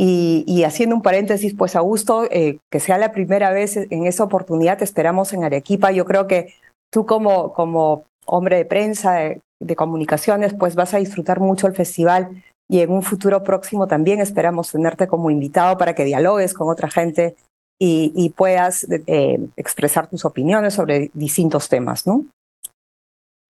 Y, 0.01 0.63
haciendo 0.63 0.95
un 0.95 1.01
paréntesis, 1.01 1.53
pues 1.55 1.75
Augusto, 1.75 2.29
que 2.29 2.79
sea 2.79 2.97
la 2.97 3.11
primera 3.11 3.51
vez 3.51 3.75
en 3.75 4.05
esa 4.05 4.23
oportunidad, 4.23 4.77
te 4.77 4.85
esperamos 4.85 5.33
en 5.33 5.43
Arequipa. 5.43 5.91
Yo 5.91 6.05
creo 6.05 6.25
que 6.25 6.53
tú 6.89 7.05
como, 7.05 7.51
como 7.51 8.05
hombre 8.25 8.57
de 8.57 8.65
prensa, 8.65 9.15
de, 9.59 9.75
comunicaciones, 9.75 10.53
pues 10.53 10.75
vas 10.75 10.93
a 10.93 10.99
disfrutar 10.99 11.41
mucho 11.41 11.67
el 11.67 11.75
festival 11.75 12.43
y 12.69 12.81
en 12.81 12.91
un 12.91 13.01
futuro 13.01 13.43
próximo 13.43 13.87
también 13.87 14.19
esperamos 14.21 14.71
tenerte 14.71 15.07
como 15.07 15.31
invitado 15.31 15.77
para 15.77 15.95
que 15.95 16.05
dialogues 16.05 16.53
con 16.53 16.69
otra 16.69 16.89
gente 16.89 17.35
y, 17.81 18.33
puedas 18.35 18.85
eh, 19.07 19.39
expresar 19.55 20.09
tus 20.09 20.25
opiniones 20.25 20.73
sobre 20.73 21.11
distintos 21.13 21.69
temas, 21.69 22.05
¿no? 22.05 22.25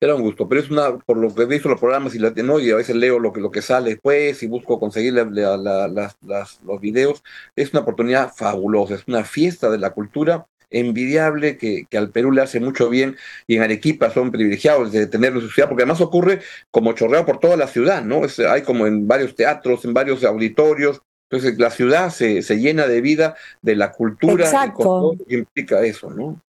Era 0.01 0.13
un 0.15 0.21
gusto, 0.21 0.47
pero 0.47 0.61
es 0.61 0.69
una, 0.69 0.97
por 0.97 1.17
lo 1.17 1.33
que 1.33 1.41
he 1.41 1.45
visto 1.45 1.67
los 1.67 1.79
programas 1.79 2.13
y, 2.15 2.19
la, 2.19 2.29
¿no? 2.29 2.59
y 2.59 2.69
a 2.71 2.75
veces 2.75 2.95
leo 2.95 3.19
lo 3.19 3.33
que, 3.33 3.41
lo 3.41 3.51
que 3.51 3.63
sale 3.63 3.89
después 3.89 4.41
y 4.43 4.47
busco 4.47 4.79
conseguir 4.79 5.13
los 5.13 6.79
videos, 6.79 7.23
es 7.55 7.73
una 7.73 7.81
oportunidad 7.81 8.31
fabulosa, 8.33 8.93
es 8.95 9.03
una 9.07 9.25
fiesta 9.25 9.69
de 9.69 9.79
la 9.79 9.89
cultura 9.89 10.45
envidiable 10.69 11.57
que, 11.57 11.85
que, 11.89 11.97
al 11.97 12.11
Perú 12.11 12.31
le 12.31 12.41
hace 12.41 12.59
mucho 12.59 12.89
bien 12.89 13.17
y 13.47 13.55
en 13.55 13.63
Arequipa 13.63 14.09
son 14.11 14.31
privilegiados 14.31 14.91
de 14.91 15.07
tenerlo 15.07 15.39
en 15.39 15.47
su 15.47 15.51
ciudad, 15.51 15.69
porque 15.69 15.83
además 15.83 16.01
ocurre 16.01 16.41
como 16.71 16.93
chorreo 16.93 17.25
por 17.25 17.39
toda 17.39 17.57
la 17.57 17.67
ciudad, 17.67 18.03
¿no? 18.03 18.21
hay 18.49 18.61
como 18.61 18.87
en 18.87 19.07
varios 19.07 19.35
teatros, 19.35 19.85
en 19.85 19.93
varios 19.93 20.23
auditorios, 20.23 21.01
entonces 21.29 21.59
la 21.59 21.69
ciudad 21.69 22.09
se, 22.09 22.41
se 22.41 22.59
llena 22.59 22.87
de 22.87 23.01
vida, 23.01 23.35
de 23.61 23.75
la 23.75 23.91
cultura, 23.91 24.45
Exacto. 24.45 25.13
y 25.27 25.35
implica 25.35 25.81
eso, 25.81 26.09
¿no? 26.09 26.41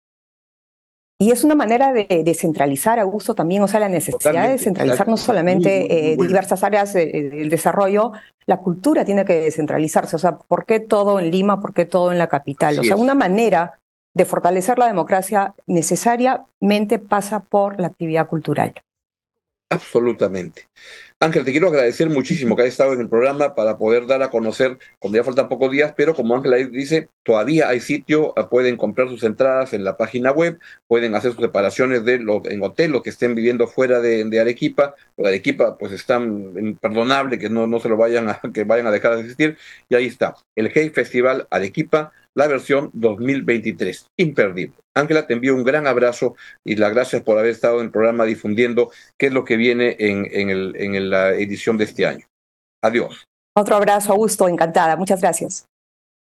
Y 1.21 1.31
es 1.31 1.43
una 1.43 1.53
manera 1.53 1.91
de 1.91 2.07
descentralizar, 2.23 2.97
Augusto, 2.97 3.35
también, 3.35 3.61
o 3.61 3.67
sea, 3.67 3.81
la 3.81 3.89
necesidad 3.89 4.45
de 4.45 4.51
descentralizar 4.53 5.05
no 5.09 5.17
solamente 5.17 6.13
eh, 6.13 6.15
diversas 6.15 6.63
áreas 6.63 6.93
del 6.93 7.49
desarrollo, 7.49 8.13
la 8.45 8.55
cultura 8.57 9.03
tiene 9.03 9.25
que 9.25 9.41
descentralizarse, 9.41 10.15
o 10.15 10.19
sea, 10.19 10.37
¿por 10.37 10.65
qué 10.65 10.79
todo 10.79 11.19
en 11.19 11.29
Lima? 11.29 11.59
¿Por 11.59 11.73
qué 11.73 11.83
todo 11.83 12.13
en 12.13 12.19
la 12.19 12.27
capital? 12.27 12.79
o 12.79 12.83
sea, 12.83 12.95
una 12.95 13.15
manera 13.15 13.79
de 14.13 14.25
fortalecer 14.25 14.79
la 14.79 14.87
democracia 14.87 15.53
necesariamente 15.67 16.99
pasa 16.99 17.41
por 17.41 17.79
la 17.79 17.87
actividad 17.87 18.27
cultural. 18.27 18.73
Absolutamente. 19.71 20.67
Ángel, 21.19 21.45
te 21.45 21.51
quiero 21.51 21.67
agradecer 21.67 22.09
muchísimo 22.09 22.55
que 22.55 22.63
hayas 22.63 22.73
estado 22.73 22.93
en 22.93 23.01
el 23.01 23.09
programa 23.09 23.53
para 23.53 23.77
poder 23.77 24.07
dar 24.07 24.23
a 24.23 24.29
conocer, 24.29 24.79
cuando 24.99 25.17
ya 25.17 25.23
faltan 25.23 25.47
pocos 25.47 25.69
días, 25.69 25.93
pero 25.95 26.15
como 26.15 26.35
Ángel 26.35 26.71
dice, 26.71 27.09
todavía 27.23 27.67
hay 27.67 27.81
sitio, 27.81 28.33
ah, 28.35 28.49
pueden 28.49 28.77
comprar 28.77 29.09
sus 29.09 29.23
entradas 29.23 29.73
en 29.73 29.83
la 29.83 29.97
página 29.97 30.31
web, 30.31 30.57
pueden 30.87 31.13
hacer 31.13 31.33
sus 31.33 31.41
separaciones 31.41 32.03
de 32.05 32.19
lo, 32.19 32.41
en 32.45 32.63
hotel, 32.63 32.91
los 32.91 33.03
que 33.03 33.11
estén 33.11 33.35
viviendo 33.35 33.67
fuera 33.67 33.99
de, 33.99 34.39
Arequipa, 34.39 34.95
o 35.17 35.23
de 35.23 35.29
Arequipa, 35.29 35.77
pues 35.77 35.91
están 35.91 36.53
imperdonable 36.57 37.37
que 37.37 37.49
no, 37.49 37.79
se 37.79 37.89
lo 37.89 37.97
vayan 37.97 38.29
a, 38.29 38.39
que 38.53 38.63
vayan 38.63 38.87
a 38.87 38.91
dejar 38.91 39.15
de 39.15 39.21
existir, 39.21 39.57
y 39.89 39.95
ahí 39.95 40.05
está, 40.05 40.35
el 40.55 40.71
Hey 40.73 40.89
Festival 40.89 41.47
Arequipa, 41.51 42.11
la 42.35 42.47
versión 42.47 42.89
2023, 42.93 44.07
imperdible. 44.17 44.75
Ángela, 44.95 45.27
te 45.27 45.33
envío 45.33 45.55
un 45.55 45.63
gran 45.63 45.87
abrazo 45.87 46.35
y 46.65 46.75
las 46.75 46.93
gracias 46.93 47.21
por 47.23 47.37
haber 47.37 47.51
estado 47.51 47.79
en 47.79 47.85
el 47.85 47.91
programa 47.91 48.25
difundiendo 48.25 48.91
qué 49.17 49.27
es 49.27 49.33
lo 49.33 49.43
que 49.45 49.57
viene 49.57 49.95
en, 49.99 50.27
en, 50.31 50.49
el, 50.49 50.75
en 50.77 51.09
la 51.09 51.33
edición 51.33 51.77
de 51.77 51.85
este 51.85 52.05
año. 52.05 52.25
Adiós. 52.83 53.25
Otro 53.55 53.75
abrazo, 53.75 54.13
Augusto, 54.13 54.47
encantada. 54.47 54.95
Muchas 54.95 55.21
gracias. 55.21 55.65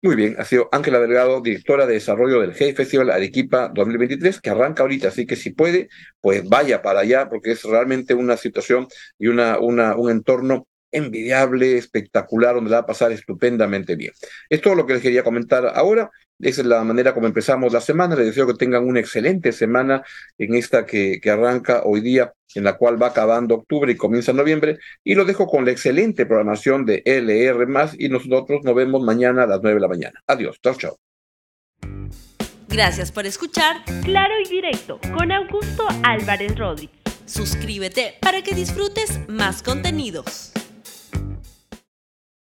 Muy 0.05 0.17
bien, 0.17 0.35
ha 0.37 0.45
sido 0.45 0.69
Ángela 0.73 0.99
Delgado, 0.99 1.41
directora 1.41 1.87
de 1.87 1.95
desarrollo 1.95 2.41
del 2.41 2.55
Hey 2.59 2.73
Festival 2.75 3.11
Arequipa 3.11 3.71
2023, 3.73 4.41
que 4.41 4.51
arranca 4.51 4.83
ahorita, 4.83 5.09
así 5.09 5.27
que 5.27 5.37
si 5.37 5.51
puede, 5.51 5.91
pues 6.21 6.49
vaya 6.49 6.83
para 6.83 7.01
allá, 7.01 7.29
porque 7.29 7.53
es 7.53 7.63
realmente 7.63 8.13
una 8.13 8.37
situación 8.37 8.89
y 9.17 9.29
una, 9.29 9.61
una, 9.61 9.95
un 9.95 10.11
entorno 10.11 10.67
envidiable, 10.93 11.77
espectacular, 11.79 12.55
donde 12.55 12.71
la 12.71 12.77
va 12.77 12.83
a 12.83 12.87
pasar 12.87 13.13
estupendamente 13.13 13.97
bien. 13.97 14.13
Es 14.49 14.61
todo 14.61 14.75
lo 14.75 14.87
que 14.87 14.95
les 14.95 15.03
quería 15.03 15.25
comentar 15.25 15.67
ahora. 15.75 16.11
Esa 16.39 16.61
es 16.61 16.67
la 16.67 16.83
manera 16.85 17.15
como 17.15 17.27
empezamos 17.27 17.73
la 17.73 17.81
semana. 17.81 18.17
Les 18.17 18.27
deseo 18.27 18.47
que 18.47 18.55
tengan 18.55 18.87
una 18.87 19.01
excelente 19.01 19.53
semana 19.53 20.03
en 20.39 20.55
esta 20.55 20.87
que, 20.87 21.21
que 21.21 21.31
arranca 21.31 21.83
hoy 21.85 22.01
día, 22.01 22.33
en 22.55 22.65
la 22.65 22.77
cual 22.77 23.01
va 23.01 23.09
acabando 23.09 23.55
octubre 23.55 23.93
y 23.93 23.97
comienza 23.97 24.33
noviembre. 24.33 24.79
Y 25.05 25.15
lo 25.15 25.25
dejo 25.25 25.47
con 25.47 25.65
la 25.65 25.71
excelente 25.71 26.27
programación 26.27 26.85
de 26.85 27.03
LR 27.05 27.67
y 27.99 28.09
nosotros 28.09 28.61
nos 28.65 28.75
vemos 28.75 29.03
mañana 29.03 29.45
a 29.45 29.47
las 29.47 29.61
9 29.63 29.77
de 29.77 29.81
la 29.81 29.89
mañana. 29.89 30.21
Adiós. 30.27 30.59
Chao, 30.63 30.75
chao. 30.75 30.99
Gracias 32.69 33.13
por 33.13 33.27
escuchar 33.27 33.85
Claro 34.03 34.33
y 34.43 34.49
Directo 34.49 34.99
con 35.15 35.31
Augusto 35.31 35.87
Álvarez 36.05 36.59
Rodríguez. 36.59 37.03
Suscríbete 37.27 38.15
para 38.21 38.43
que 38.43 38.55
disfrutes 38.55 39.21
más 39.29 39.63
contenidos. 39.63 40.53